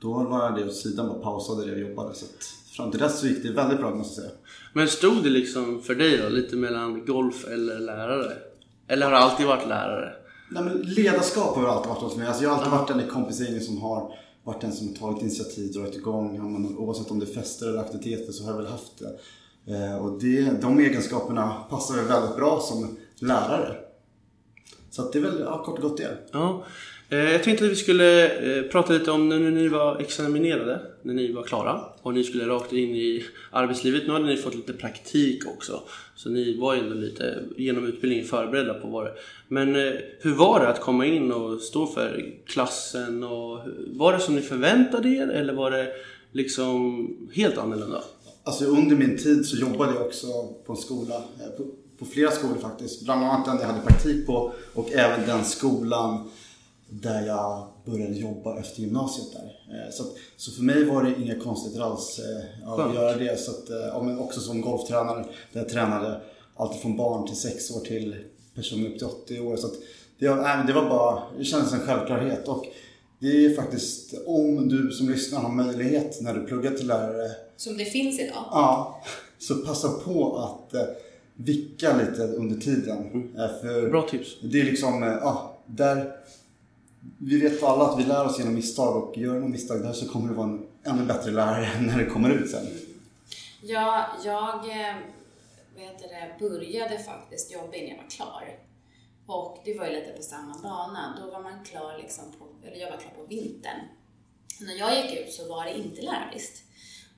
[0.00, 2.14] då la jag det åt sidan, bara pausade det och jobbade.
[2.14, 2.44] Så att,
[2.76, 4.38] fram till dess så gick det väldigt bra måste jag säga.
[4.72, 8.32] Men stod det liksom för dig då lite mellan golf eller lärare?
[8.88, 10.12] Eller har det alltid varit lärare?
[10.50, 12.28] Nej, men ledarskap har väl alltid varit något för mig.
[12.28, 14.12] Alltså, jag har alltid varit den i kompisgänget som har
[14.44, 16.76] varit den som tagit initiativ, dragit igång.
[16.78, 19.18] Oavsett om det är fester eller aktiviteter så har jag väl haft det.
[19.74, 23.76] Eh, och det, de egenskaperna passar väl väldigt bra som lärare.
[24.90, 26.18] Så att det är väl ja, kort och gott det.
[26.32, 26.64] Ja.
[27.08, 31.14] Eh, jag tänkte att vi skulle eh, prata lite om när ni var examinerade, när
[31.14, 34.02] ni var klara och ni skulle rakt in i arbetslivet.
[34.06, 35.82] Nu hade ni fått lite praktik också,
[36.16, 39.12] så ni var ju ändå lite genom utbildningen förberedda på vad det
[39.48, 43.24] Men eh, hur var det att komma in och stå för klassen?
[43.24, 45.88] Och var det som ni förväntade er eller var det
[46.32, 48.02] liksom helt annorlunda?
[48.44, 50.26] Alltså under min tid så jobbade jag också
[50.66, 51.22] på en skola,
[51.56, 51.64] på,
[51.98, 53.04] på flera skolor faktiskt.
[53.04, 56.28] Bland annat den jag hade praktik på och även den skolan
[56.88, 59.44] där jag började jobba efter gymnasiet där.
[59.86, 62.94] Eh, Så, att, så för mig var det inga konstigheter alls eh, att Skönt.
[62.94, 63.40] göra det.
[63.40, 66.20] Så att, eh, ja, men också som golftränare där jag tränade
[66.56, 68.16] allt från barn till 6 år till
[68.54, 69.56] personer upp till 80 år.
[69.56, 69.72] Så att
[70.18, 70.26] det,
[70.66, 72.48] det var bara, det kändes en självklarhet.
[72.48, 72.64] Och
[73.18, 77.76] det är faktiskt om du som lyssnar har möjlighet när du pluggar till lärare Som
[77.76, 78.44] det finns idag.
[78.50, 79.02] Ja,
[79.38, 80.74] så passa på att
[81.34, 82.98] vicka lite under tiden.
[83.38, 84.28] Eh, för Bra tips.
[84.42, 86.12] det är liksom, ja, där
[87.18, 90.08] vi vet alla att vi lär oss genom misstag och gör någon misstag där så
[90.08, 92.66] kommer du vara en ännu bättre lärare när det kommer ut sen.
[93.62, 94.96] Ja, jag eh,
[95.76, 98.58] vet det, började faktiskt jobba innan jag var klar.
[99.26, 101.18] Och det var ju lite på samma bana.
[101.20, 103.80] Då var man klar liksom på, eller jag var klar på vintern.
[104.60, 106.62] När jag gick ut så var det inte lärarbrist.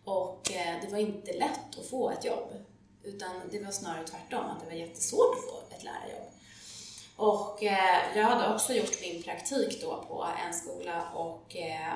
[0.04, 2.48] Och eh, det var inte lätt att få ett jobb.
[3.02, 6.27] Utan det var snarare tvärtom, att det var jättesvårt att få ett lärarjobb.
[7.18, 11.94] Och eh, jag hade också gjort min praktik då på en skola och eh,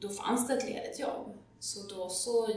[0.00, 1.38] då fanns det ett ledigt jobb.
[1.60, 2.48] Så då så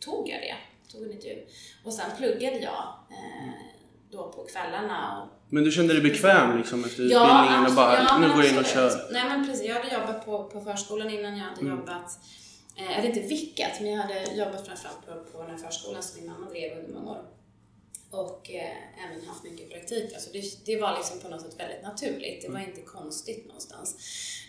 [0.00, 0.54] tog jag det,
[0.92, 1.46] tog en intervju.
[1.84, 3.52] Och sen pluggade jag eh,
[4.10, 5.22] då på kvällarna.
[5.22, 8.44] Och, Men du kände dig bekväm liksom efter ja, utbildningen och bara, ja, nu går
[8.44, 9.12] jag in och kör?
[9.12, 11.78] Nej men precis, jag hade jobbat på, på förskolan innan, jag hade Mm.
[11.78, 12.18] jobbat
[12.76, 16.02] eh, jag hade inte vickat, men jag hade jobbat framförallt på, på den här förskolan
[16.02, 17.24] som min mamma drev under många år.
[18.12, 20.14] Och eh, även haft mycket praktik.
[20.14, 22.42] Alltså det, det var liksom på något sätt väldigt naturligt.
[22.42, 22.70] Det var Mm.
[22.70, 23.96] inte konstigt någonstans.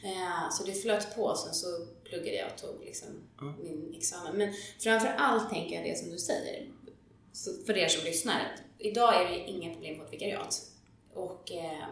[0.03, 1.35] Eh, så det flöt på.
[1.35, 1.67] Sen så
[2.03, 3.07] pluggade jag och tog liksom
[3.63, 4.37] min examen.
[4.37, 6.67] Men framför allt tänker jag det som du säger.
[7.33, 8.55] Så för er som lyssnar.
[8.79, 10.61] Idag är det inga problem på ett vikariat.
[11.13, 11.87] Och eh,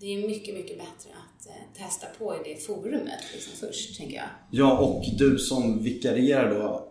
[0.00, 4.16] det är mycket, mycket bättre att eh, testa på i det forumet liksom först, tänker
[4.16, 4.28] jag.
[4.50, 6.88] Ja, och du som vikarierar då,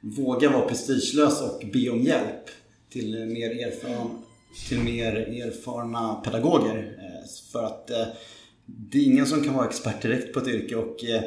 [0.00, 2.50] våga vara prestigelös och be om hjälp
[2.94, 4.08] till mer, erfaren,
[4.68, 6.96] till mer erfarna pedagoger.
[6.98, 8.06] Eh, för att eh,
[8.66, 11.22] det är ingen som kan vara expert direkt på ett yrke och eh,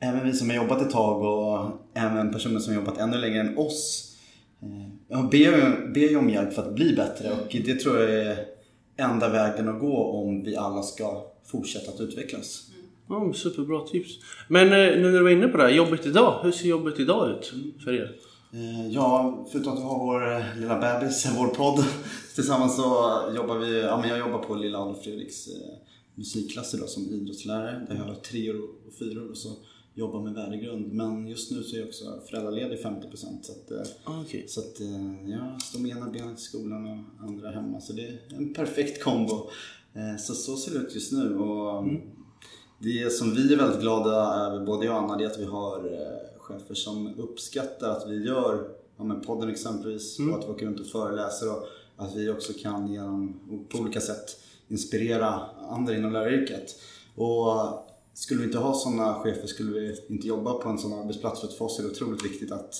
[0.00, 3.40] även vi som har jobbat ett tag och även personer som har jobbat ännu längre
[3.40, 4.08] än oss
[5.30, 8.36] ber, ju om hjälp för att bli bättre och det tror jag är
[8.96, 12.66] enda vägen att gå om vi alla ska fortsätta att utvecklas.
[13.10, 14.10] Mm, superbra tips.
[14.48, 16.40] Men nu när du var inne på det här, jobbet idag.
[16.42, 17.52] Hur ser jobbet idag ut
[17.84, 18.16] för er?
[18.52, 21.84] Eh, Ja, förutom att vi har vår eh, lilla bebis, vår podd
[22.34, 22.82] tillsammans så
[23.36, 25.54] jobbar vi, ja men jag jobbar på Lilla Adolf Fredriks eh,
[26.14, 27.86] musikklasser då som idrottslärare.
[27.88, 29.48] Där jag har treor och fyror och så
[29.94, 30.92] jobbar med värdegrund.
[30.92, 33.02] Men just nu så är jag också föräldraledig 50%
[33.42, 34.44] så att, Ah, okej.
[34.48, 34.80] så att
[35.28, 37.80] jag står med ena benet i skolan och andra hemma.
[37.80, 39.50] Så det är en perfekt kombo.
[40.20, 41.36] Så så ser det ut just nu.
[41.38, 41.84] Och
[42.78, 44.10] Det som vi är väldigt glada
[44.46, 45.90] över, både jag och Anna, det är att vi har
[46.42, 50.80] chefer som uppskattar att vi gör ja, men podden exempelvis och att vi åker runt
[50.80, 54.36] och föreläser och att vi också kan genom, på olika sätt
[54.68, 56.76] inspirera andra inom läraryrket.
[57.14, 57.48] Och
[58.14, 61.48] skulle vi inte ha sådana chefer skulle vi inte jobba på en sån arbetsplats för
[61.48, 62.74] att för oss är det otroligt viktigt att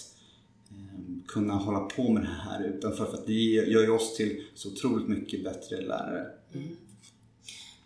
[0.70, 4.42] eh, kunna hålla på med det här utanför för att det gör ju oss till
[4.54, 6.26] så otroligt mycket bättre lärare.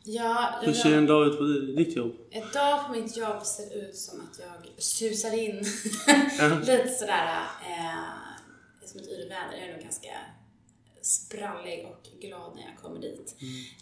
[0.09, 1.45] Ja, Hur ser en dag ut på
[1.77, 2.13] ditt jobb?
[2.31, 5.57] Ett dag på mitt jobb ser ut som att jag susar in
[6.61, 9.53] lite sådär eh, som ett yreväder.
[9.59, 10.09] Jag är nog ganska
[11.03, 13.37] sprallig och glad när jag kommer dit.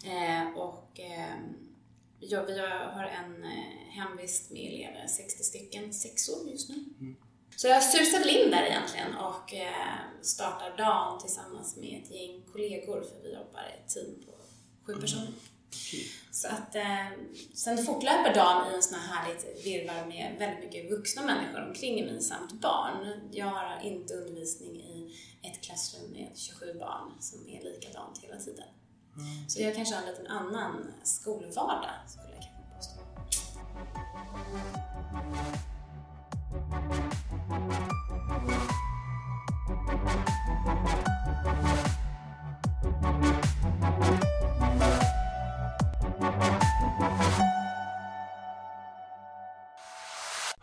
[0.05, 1.35] Eh, och eh,
[2.19, 6.75] ja, vi har en eh, hemvist med elever, 60 stycken, sexor just nu.
[7.55, 12.41] Så jag susar väl in där egentligen och eh, startar dagen tillsammans med ett gäng
[12.51, 14.31] kollegor för vi jobbar i ett team på
[14.85, 15.27] sju personer.
[16.31, 17.07] Så att eh,
[17.53, 22.05] sen fortlöper dagen i en sån här härligt virrvarr med väldigt mycket vuxna människor omkring
[22.05, 23.29] mig samt barn.
[23.31, 28.67] Jag har inte undervisning i ett klassrum med 27 barn som är likadant hela tiden.
[29.47, 32.99] Så jag kanske har en liten annan skolvardag skulle jag kanske påstå.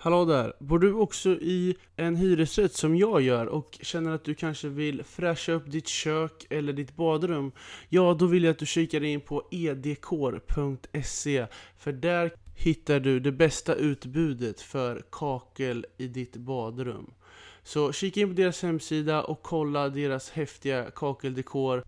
[0.04, 0.52] Hallå där!
[0.58, 5.04] Bor du också i en hyresrätt som jag gör och känner att du kanske vill
[5.04, 7.52] fräscha upp ditt kök eller ditt badrum?
[7.88, 11.46] Ja, då vill jag att du kikar in på edkor.se
[11.78, 17.14] för där hittar du det bästa utbudet för kakel i ditt badrum.
[17.62, 21.84] Så kika in på deras hemsida och kolla deras häftiga kakeldekor.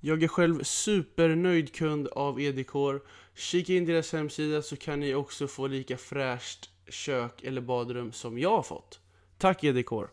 [0.00, 3.02] Jag är själv supernöjd kund av Edekor.
[3.34, 8.38] Kika in deras hemsida så kan ni också få lika fräscht kök eller badrum som
[8.38, 9.00] jag har fått.
[9.38, 10.10] Tack Edekor!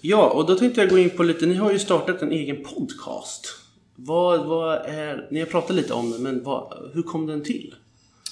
[0.00, 2.64] Ja, och då tänkte jag gå in på lite, ni har ju startat en egen
[2.64, 3.46] podcast.
[3.96, 7.74] Vad, vad är, ni har pratat lite om det, men vad, hur kom den till?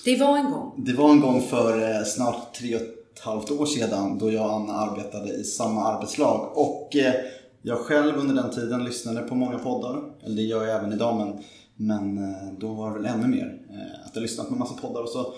[0.04, 0.84] Det var en gång.
[0.84, 4.46] Det var en gång för eh, snart tre och ett halvt år sedan då jag
[4.46, 6.52] och Anna arbetade i samma arbetslag.
[6.54, 7.14] Och eh,
[7.62, 10.02] jag själv under den tiden lyssnade på många poddar.
[10.24, 11.44] Eller det gör jag även idag men,
[11.76, 13.62] men eh, då var det väl ännu mer.
[13.70, 15.34] Eh, att jag lyssnat på en massa poddar och så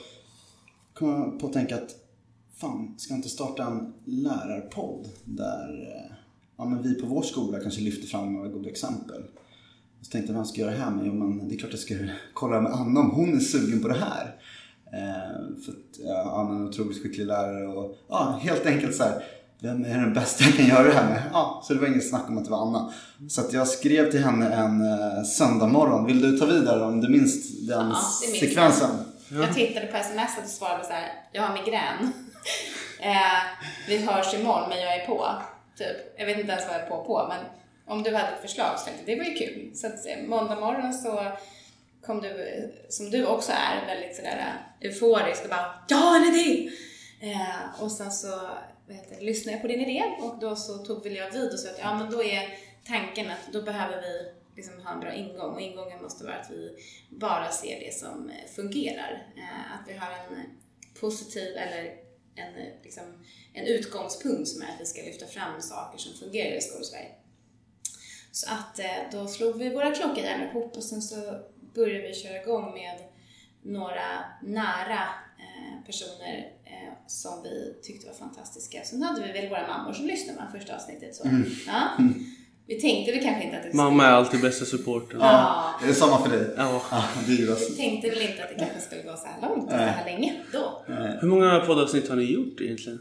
[0.95, 1.95] kom jag på att tänka att
[2.55, 6.17] fan, ska jag inte starta en lärarpodd där eh,
[6.57, 9.23] ja, men vi på vår skola kanske lyfter fram några goda exempel.
[10.03, 11.07] Så tänkte jag, vad ska jag göra här med?
[11.07, 11.95] Jo, men det är klart jag ska
[12.35, 14.41] kolla med Anna om hon är sugen på det här.
[14.93, 19.03] Eh, för att ja, Anna är en otroligt skicklig lärare och ja, helt enkelt så
[19.03, 19.23] här.
[19.61, 21.23] Vem är den bästa jag kan göra det här med?
[21.33, 22.93] Ja, så det var inget snack om att det var Anna.
[23.29, 26.07] Så att jag skrev till henne en eh, söndag morgon.
[26.07, 28.49] Vill du ta vidare om du minns den Ja, minns jag.
[28.49, 28.91] sekvensen?
[29.29, 32.13] Jag tittade på sms och svarade så här, jag har migrän.
[33.01, 33.43] eh,
[33.89, 35.27] vi hörs imorgon men jag är på.
[35.79, 35.97] Typ.
[36.19, 37.45] Jag vet inte ens vad jag är på på men
[37.97, 39.71] om du hade ett förslag så tänkte jag det var ju kul.
[39.77, 41.23] Så att eh, måndag morgon så
[42.07, 46.17] kom du, eh, som du också är, väldigt sådär eh, euforisk och bara “Jag har
[46.17, 46.71] en idé!”
[47.21, 48.29] eh, Och sen så
[48.95, 51.71] heter lyssnade jag på din idé och då så tog väl jag vid och sa
[51.71, 55.55] att ja men då är tanken att då behöver vi liksom ha en bra ingång
[55.55, 56.77] och ingången måste vara att vi
[57.09, 59.33] bara ser det som eh, fungerar.
[59.37, 60.45] Eh, att vi har en
[61.01, 61.85] positiv eller
[62.35, 63.05] en, eh, liksom,
[63.53, 67.11] en utgångspunkt som är att vi ska lyfta fram saker som fungerar i Skolsverige.
[68.33, 68.81] Så att
[69.13, 71.41] då slog vi våra klockor där ihop och sen så
[71.75, 72.99] började vi köra igång med
[73.63, 75.09] några nära
[75.87, 78.79] personer eh, som vi tyckte var fantastiska.
[78.85, 81.15] Sen hade vi väl våra mammor som lyssnade på första avsnittet.
[81.15, 81.29] Så.
[81.67, 81.83] Ja.
[82.67, 83.83] Vi tänkte väl kanske inte att det skulle...
[83.83, 85.21] Mamma är alltid bästa supporten.
[85.21, 85.75] Ja.
[85.83, 86.55] Är det samma för dig?
[86.57, 86.83] Ja.
[86.91, 87.05] Ja.
[87.27, 90.05] Vi tänkte väl inte att det kanske skulle gå så här långt och så här
[90.05, 90.83] länge då.
[91.21, 92.99] Hur många poddavsnitt har ni gjort egentligen?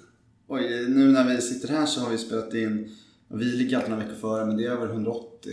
[0.48, 2.96] Oj, nu när vi sitter här så har vi spelat in,
[3.28, 5.52] vi ligger alltid några veckor före men det är över 180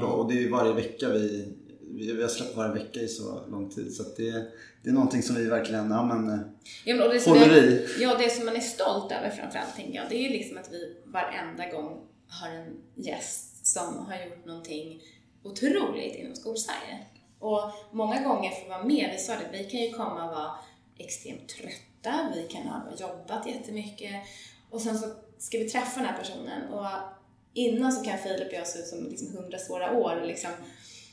[0.00, 1.48] och det är varje vecka vi,
[1.94, 4.30] vi, har släppt varje vecka i så lång tid så det,
[4.82, 6.28] det är någonting som vi verkligen, ja men
[6.84, 7.86] Ja, men och det, som Håller jag, i.
[7.98, 10.72] ja, det som man är stolt över framförallt tänker jag, det är ju liksom att
[10.72, 15.02] vi varenda gång har en gäst som har gjort någonting
[15.42, 16.98] otroligt inom skolsverige.
[17.38, 17.60] Och
[17.92, 20.50] många gånger får vara med, vi sa det, vi kan ju komma och vara
[20.98, 24.14] extremt trötta, vi kan ha jobbat jättemycket
[24.70, 25.06] och sen så
[25.38, 26.86] ska vi träffa den här personen och
[27.54, 30.50] innan så kan Filip och jag se ut som liksom hundra svåra år liksom.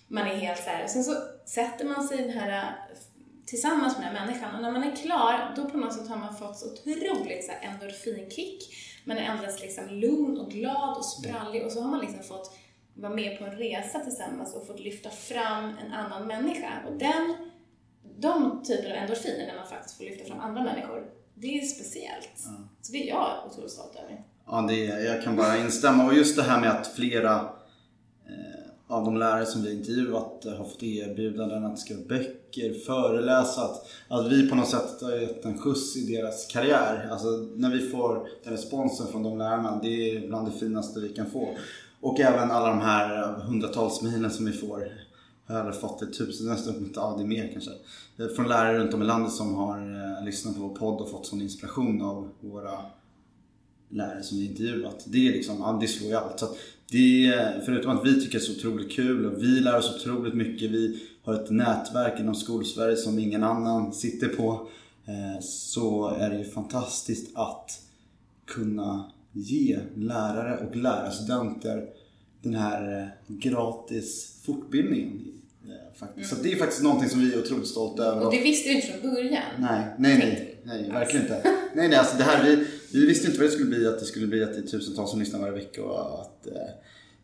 [0.08, 0.88] Man är helt så här.
[0.88, 1.16] Sen så
[1.46, 2.76] sätter man sig i den här
[3.46, 6.18] tillsammans med den här människan och när man är klar då på något sätt har
[6.18, 8.76] man fått så otroligt så här endorfinkick.
[9.06, 12.58] Man är alldeles liksom lugn och glad och sprallig och så har man liksom fått
[12.94, 16.72] vara med på en resa tillsammans och fått lyfta fram en annan människa.
[16.88, 17.36] Och den,
[18.18, 22.38] de typer av endorfiner när man faktiskt får lyfta fram andra människor, det är speciellt.
[22.82, 24.24] Så det är jag otroligt stolt över.
[24.48, 26.06] Ja, det, jag kan bara instämma.
[26.06, 27.36] Och just det här med att flera
[28.26, 28.55] eh,
[28.88, 33.62] av de lärare som vi intervjuat eh, har fått erbjudanden att skriva böcker, föreläsa.
[33.62, 37.08] Att, att vi på något sätt har gett en skjuts i deras karriär.
[37.12, 41.10] Alltså när vi får den responsen från de lärarna, det är bland det finaste vi
[41.10, 41.58] kan få.
[42.02, 44.88] Och även alla de här hundratals mejlen som vi får.
[45.48, 47.72] Jag har fått det tusen, nästan, ja det är mer kanske.
[48.18, 51.12] Eh, från lärare runt om i landet som har eh, lyssnat på vår podd och
[51.12, 52.80] fått sån inspiration av våra
[53.90, 55.06] lärare som vi intervjuat.
[55.08, 56.40] Det är liksom, ja, det slår ju allt.
[56.40, 56.48] Så
[56.92, 59.96] det är, förutom att vi tycker det är så otroligt kul och vi lär oss
[59.96, 60.72] otroligt mycket.
[60.72, 64.68] Vi har ett nätverk inom Skolsverige som ingen annan sitter på.
[65.06, 67.82] Eh, så är det ju fantastiskt att
[68.46, 71.90] kunna ge lärare och lärarstudenter
[72.42, 75.22] den här eh, gratis fortbildningen.
[75.66, 76.30] Eh, faktiskt.
[76.30, 78.26] Så det är faktiskt någonting som vi är otroligt stolta över.
[78.26, 79.44] Och det visste du inte från början?
[79.60, 81.42] Nej, nej, nej, nej verkligen inte.
[81.76, 82.68] Nej, nej, alltså det här, vi,
[83.00, 85.10] vi visste inte vad det skulle bli, att det skulle bli att det är tusentals
[85.10, 86.48] som lyssnar varje vecka och att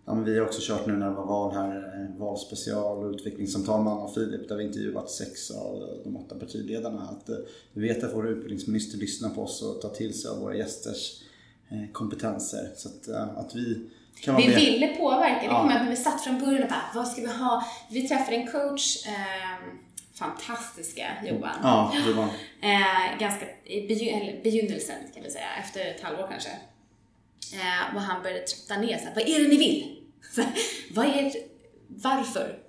[0.06, 3.84] Ja, men vi har också kört nu när det var val här, valspecial och utvecklingssamtal
[3.84, 7.02] med Anna och Filip där vi intervjuat sex av de åtta partiledarna.
[7.02, 7.30] Att
[7.74, 11.22] vi vet att vår utbildningsminister lyssnar på oss och tar till sig av våra gästers
[11.92, 12.70] kompetenser.
[12.76, 13.90] Så att, att vi
[14.26, 14.56] vi med.
[14.56, 15.40] ville påverka.
[15.40, 15.72] Det ja.
[15.72, 17.64] att när vi satt från början och bara, vad ska vi ha?
[17.92, 19.68] Vi träffade en coach, eh,
[20.13, 21.60] fantastiska Johan.
[21.63, 22.30] Ja, Johan.
[22.63, 23.88] Eh, ganska i
[24.43, 26.50] begynnelsen kan vi säga, efter ett halvår kanske.
[27.54, 30.04] Eh, och han började trötta ner så vad är det ni vill?
[30.91, 31.34] vad är det,
[31.88, 32.60] varför?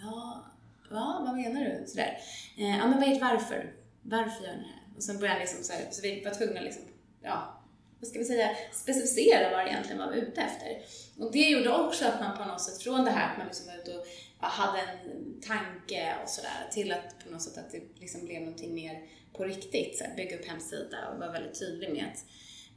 [0.00, 0.44] Ja,
[0.90, 1.86] va, vad menar du?
[1.86, 2.18] Sådär.
[2.56, 3.72] Eh, ja, men vad är det varför?
[4.02, 4.96] Varför gör ni det här?
[4.96, 6.82] Och sen började han liksom så, här, så vi var tvungna liksom,
[7.22, 7.57] ja,
[8.00, 10.78] vad ska vi säga, specificera vad det egentligen var vi ute efter.
[11.18, 13.66] Och det gjorde också att man på något sätt, från det här att man liksom
[13.66, 14.06] var ute och
[14.38, 18.74] hade en tanke och sådär, till att på något sätt att det liksom blev någonting
[18.74, 19.98] mer på riktigt.
[19.98, 22.24] Så här, bygga upp hemsida och vara väldigt tydlig med att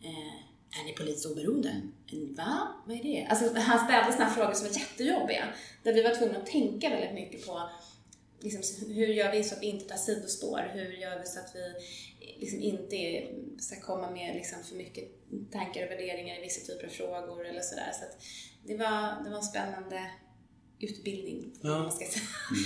[0.06, 1.82] eh, är ni politiskt oberoende?
[2.12, 2.68] Va?
[2.86, 3.28] Vad är det?
[3.30, 5.48] Alltså, han ställde sådana frågor som var jättejobbiga.
[5.84, 7.70] Där vi var tvungna att tänka väldigt mycket på
[8.42, 10.72] liksom, hur gör vi så att vi inte tar sidospår?
[10.74, 11.74] Hur gör vi så att vi
[12.40, 13.28] liksom inte
[13.60, 15.04] ska komma med liksom för mycket
[15.52, 17.92] tankar och värderingar i vissa typer av frågor eller sådär.
[18.00, 18.24] Så att
[18.64, 20.12] det var, det var en spännande
[20.84, 21.92] utbildning ja.
[21.98, 22.10] säga,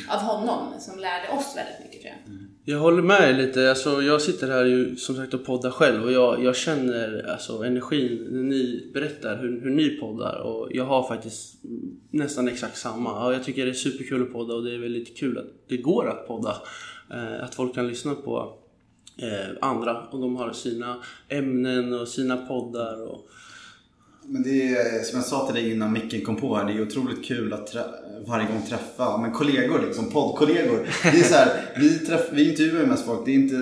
[0.09, 2.33] av honom som lärde oss väldigt mycket tror jag.
[2.33, 2.47] Mm.
[2.63, 3.69] Jag håller med lite.
[3.69, 7.63] Alltså, jag sitter här ju, som sagt och poddar själv och jag, jag känner alltså,
[7.63, 11.55] energin när ni berättar hur, hur ni poddar och jag har faktiskt
[12.11, 13.25] nästan exakt samma.
[13.25, 15.77] Och jag tycker det är superkul att podda och det är väldigt kul att det
[15.77, 16.55] går att podda.
[17.11, 18.57] Eh, att folk kan lyssna på
[19.17, 23.01] eh, andra och de har sina ämnen och sina poddar.
[23.01, 23.29] Och...
[24.23, 26.81] Men det är som jag sa till dig innan micken kom på här, det är
[26.81, 27.75] otroligt kul att
[28.27, 30.87] varje gång träffa men kollegor, liksom, poddkollegor.
[31.03, 33.55] Det är så här, vi, träff, vi intervjuar ju mest folk, det är inte,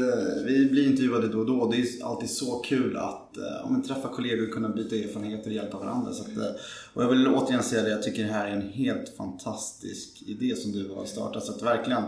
[0.45, 1.71] vi blir intervjuade då och då.
[1.71, 5.77] Det är alltid så kul att eh, men, träffa kollegor kunna byta erfarenheter och hjälpa
[5.77, 6.13] varandra.
[6.13, 6.61] Så att, eh,
[6.93, 10.55] och jag vill återigen säga det, jag tycker det här är en helt fantastisk idé
[10.55, 11.43] som du har startat.
[11.43, 12.03] Så att verkligen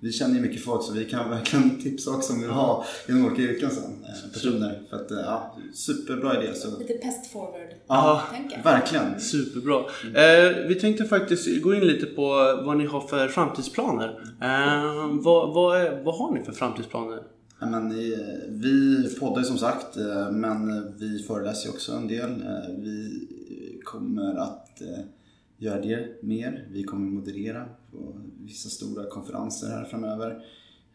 [0.00, 2.84] vi känner ju mycket folk så vi kan verkligen tipsa också om vi vill ha
[3.08, 4.04] inom olika yrken sen.
[4.04, 4.82] Eh, personer.
[4.90, 6.54] För att, ja, superbra idé.
[6.54, 6.78] Så.
[6.78, 8.22] Lite pest forward Ja,
[8.64, 9.20] verkligen.
[9.20, 9.78] Superbra.
[10.04, 12.26] Eh, vi tänkte faktiskt gå in lite på
[12.64, 14.08] vad ni har för framtidsplaner.
[14.42, 17.22] Eh, vad, vad, är, vad har ni för framtidsplaner?
[17.60, 17.88] Men,
[18.48, 19.96] vi poddar som sagt,
[20.32, 22.44] men vi föreläser också en del.
[22.78, 23.28] Vi
[23.84, 24.82] kommer att
[25.58, 26.68] göra det mer.
[26.70, 30.44] Vi kommer moderera på vissa stora konferenser här framöver.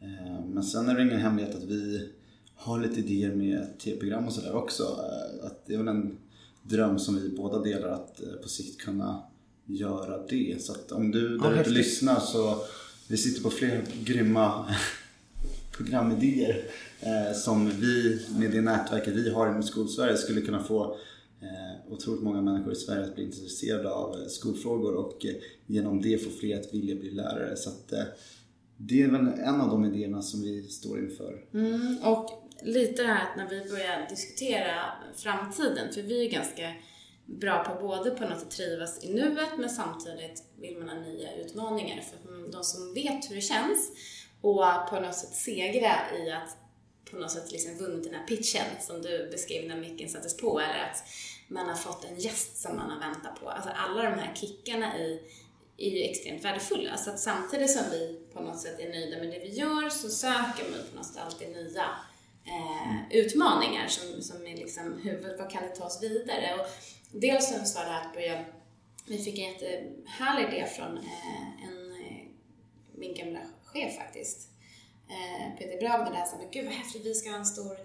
[0.01, 2.09] Eh, men sen är det ingen hemlighet att vi
[2.55, 4.83] har lite idéer med tv-program och sådär också.
[4.83, 6.17] Eh, att det är väl en
[6.63, 9.23] dröm som vi båda delar att eh, på sikt kunna
[9.65, 10.61] göra det.
[10.61, 12.57] Så att om du där ute lyssnar så
[13.07, 14.75] vi sitter på flera grymma
[15.77, 16.65] programidéer
[17.01, 20.97] eh, som vi med det nätverket vi har inom Skolsverige skulle kunna få
[21.41, 25.35] eh, otroligt många människor i Sverige att bli intresserade av eh, skolfrågor och eh,
[25.67, 27.55] genom det få fler att vilja bli lärare.
[27.55, 28.03] Så att, eh,
[28.77, 31.45] det är väl en av de idéerna som vi står inför.
[31.53, 32.29] Mm, och
[32.61, 34.75] lite det här att när vi börjar diskutera
[35.15, 36.73] framtiden, för vi är ganska
[37.25, 41.35] bra på både på något att trivas i nuet men samtidigt vill man ha nya
[41.35, 42.01] utmaningar.
[42.01, 43.91] För de som vet hur det känns
[44.43, 46.57] och på något sätt segra i att
[47.11, 50.59] på något sätt liksom vunnit den här pitchen som du beskrev när micken sattes på
[50.59, 51.03] eller att
[51.47, 53.49] man har fått en gäst som man har väntat på.
[53.49, 55.21] Alltså alla de här kickarna i,
[55.77, 56.97] är ju extremt värdefulla.
[56.97, 60.09] Så att samtidigt som vi på något sätt är nöjda med det vi gör så
[60.09, 61.85] söker man på något sätt alltid nya
[62.45, 65.39] eh, utmaningar som, som är liksom, huvudet.
[65.39, 66.53] vad kan det ta oss vidare?
[66.59, 66.67] Och
[67.11, 68.45] dels som sa det här att börja,
[69.05, 72.27] vi fick en jättehärlig idé från eh, en, eh,
[72.95, 73.39] min gamla
[73.73, 74.39] chef faktiskt,
[75.09, 77.77] eh, Peter Braun där sa men gud vad häftigt, vi ska ha en stor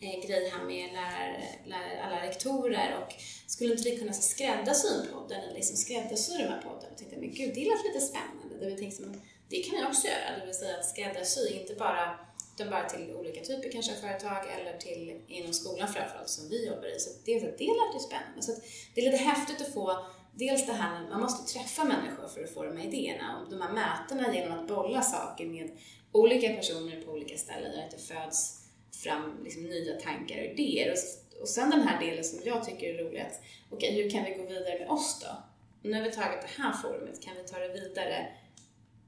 [0.00, 3.14] eh, grej här med lärare, lärare, alla rektorer och
[3.46, 6.92] skulle inte vi kunna skräddarsy podden eller liksom skräddarsy de här podden?
[6.92, 8.54] Och tänkte men gud, det låter lite spännande.
[8.60, 11.74] Då vi tänkte men det kan vi också göra, det vill säga att skräddarsy inte
[11.74, 12.18] bara
[12.54, 16.66] utan bara till olika typer kanske av företag eller till inom skolan framförallt som vi
[16.66, 17.00] jobbar i.
[17.00, 18.42] Så det, det lät ju spännande.
[18.42, 18.52] Så
[18.94, 22.54] det är lite häftigt att få dels det här, man måste träffa människor för att
[22.54, 25.70] få de här idéerna och de här mötena genom att bolla saker med
[26.12, 28.60] olika personer på olika ställen där det föds
[29.02, 30.92] fram liksom nya tankar och idéer.
[30.92, 34.10] Och, och sen den här delen som jag tycker är rolig att, okej, okay, hur
[34.10, 35.36] kan vi gå vidare med oss då?
[35.82, 38.26] Och nu har vi tagit det här forumet, kan vi ta det vidare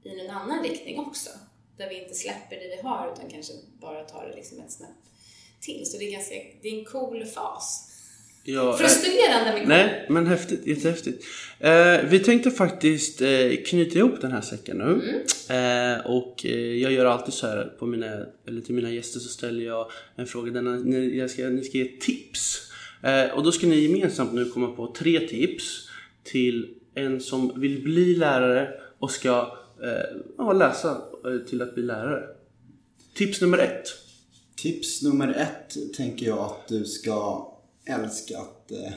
[0.03, 1.29] i en annan riktning också?
[1.77, 4.89] Där vi inte släpper det vi har utan kanske bara tar det liksom ett snäpp
[5.61, 5.85] till.
[5.85, 7.96] Så det är, ganska, det är en cool fas.
[8.49, 9.67] Ja, eh, Frustrerande men cool.
[9.67, 10.67] Nej, men häftigt.
[10.67, 11.25] Jättehäftigt.
[11.59, 14.83] Eh, vi tänkte faktiskt eh, knyta ihop den här säcken nu.
[15.49, 15.95] Mm.
[15.97, 19.29] Eh, och eh, jag gör alltid så här på mina, eller till mina gäster så
[19.29, 22.71] ställer jag en fråga där ni, jag ska, ni ska ge tips.
[23.03, 25.89] Eh, och då ska ni gemensamt nu komma på tre tips
[26.23, 28.69] till en som vill bli lärare
[28.99, 29.57] och ska
[30.37, 31.01] ja, läsa
[31.49, 32.23] till att bli lärare.
[33.13, 33.87] Tips nummer ett.
[34.55, 37.53] Tips nummer ett tänker jag att du ska
[37.87, 38.93] älska att eh,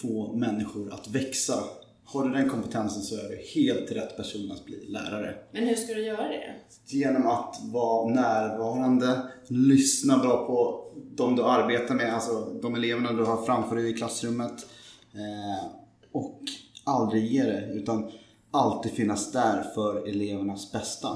[0.00, 1.64] få människor att växa.
[2.04, 5.34] Har du den kompetensen så är du helt rätt person att bli lärare.
[5.52, 6.54] Men hur ska du göra det?
[6.86, 10.84] Genom att vara närvarande, lyssna bra på
[11.16, 14.66] de du arbetar med, alltså de eleverna du har framför dig i klassrummet.
[15.12, 15.66] Eh,
[16.12, 16.40] och
[16.84, 18.10] aldrig ge det, utan
[18.50, 21.08] alltid finnas där för elevernas bästa.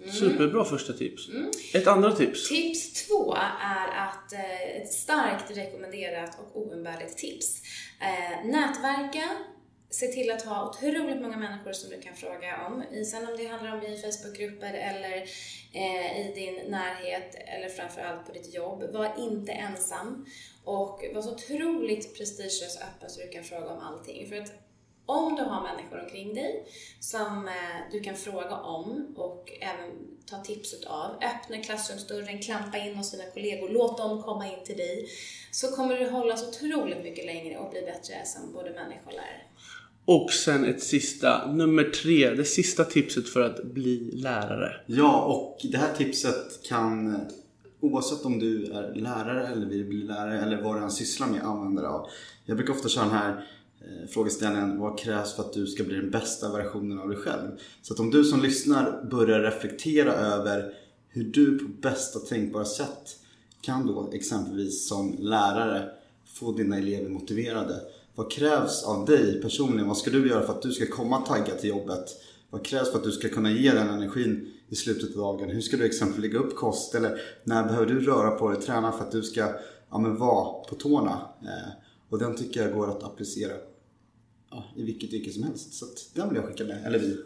[0.00, 0.12] Mm.
[0.12, 1.28] Superbra första tips.
[1.28, 1.50] Mm.
[1.74, 2.48] Ett andra tips?
[2.48, 7.62] Tips två är att eh, ett starkt rekommenderat och oumbärligt tips.
[8.00, 9.28] Eh, nätverka,
[9.90, 13.04] se till att ha otroligt många människor som du kan fråga om.
[13.04, 15.16] Sen om det handlar om i Facebookgrupper eller
[15.72, 18.82] eh, i din närhet eller framförallt på ditt jobb.
[18.92, 20.26] Var inte ensam
[20.64, 24.28] och var så otroligt prestigelös och öppen så du kan fråga om allting.
[24.28, 24.67] För att
[25.08, 26.64] om du har människor omkring dig
[27.00, 29.90] som eh, du kan fråga om och även
[30.30, 34.76] ta tips utav, öppna klassrumsdörren, klampa in hos dina kollegor, låt dem komma in till
[34.76, 35.08] dig,
[35.50, 39.12] så kommer du hålla så otroligt mycket längre och bli bättre som både människa och
[39.12, 39.42] lärare.
[40.04, 44.72] Och sen ett sista, nummer tre, det sista tipset för att bli lärare.
[44.86, 47.20] Ja, och det här tipset kan
[47.80, 51.42] oavsett om du är lärare eller vill bli lärare eller vad du än sysslar med
[51.42, 52.08] använda det av.
[52.44, 53.46] Jag brukar ofta köra den här
[53.80, 57.48] Eh, frågeställningen vad krävs för att du ska bli den bästa versionen av dig själv?
[57.82, 60.74] Så att om du som lyssnar börjar reflektera över
[61.08, 63.16] hur du på bästa tänkbara sätt
[63.60, 65.90] kan då exempelvis som lärare
[66.26, 67.80] få dina elever motiverade.
[68.14, 69.88] Vad krävs av dig personligen?
[69.88, 72.04] Vad ska du göra för att du ska komma taggad till jobbet?
[72.50, 75.50] Vad krävs för att du ska kunna ge den energin i slutet av dagen?
[75.50, 76.94] Hur ska du exempelvis lägga upp kost?
[76.94, 79.48] Eller när behöver du röra på dig, träna för att du ska
[79.90, 81.20] ja, men vara på tårna?
[81.42, 83.52] Eh, och den tycker jag går att applicera
[84.50, 85.74] ja, i vilket yrke som helst.
[85.74, 87.16] Så att den vill jag skicka med, eller vi.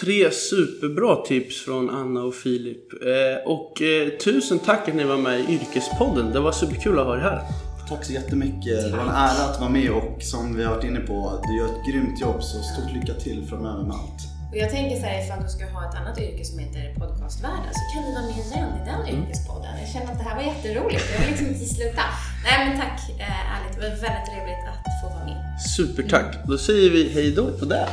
[0.00, 2.92] Tre superbra tips från Anna och Filip.
[2.92, 6.32] Eh, och eh, tusen tack att ni var med i Yrkespodden.
[6.32, 7.42] Det var superkul att ha er här.
[7.88, 8.82] Tack så jättemycket.
[8.82, 11.58] Det var en ära att vara med och som vi har varit inne på, du
[11.58, 14.20] gör ett grymt jobb så stort lycka till framöver med allt.
[14.50, 17.72] Och jag tänker så här, ifall du ska ha ett annat yrke som heter podcastvärlden
[17.78, 19.70] så kan du vara med igen i den yrkespodden.
[19.80, 21.04] Jag känner att det här var jätteroligt.
[21.12, 22.04] Jag vill liksom inte sluta.
[22.44, 23.74] Nej men tack, eh, ärligt.
[23.74, 25.60] Det var väldigt trevligt att få vara med.
[25.76, 26.36] Supertack.
[26.46, 27.88] Då säger vi hejdå på det.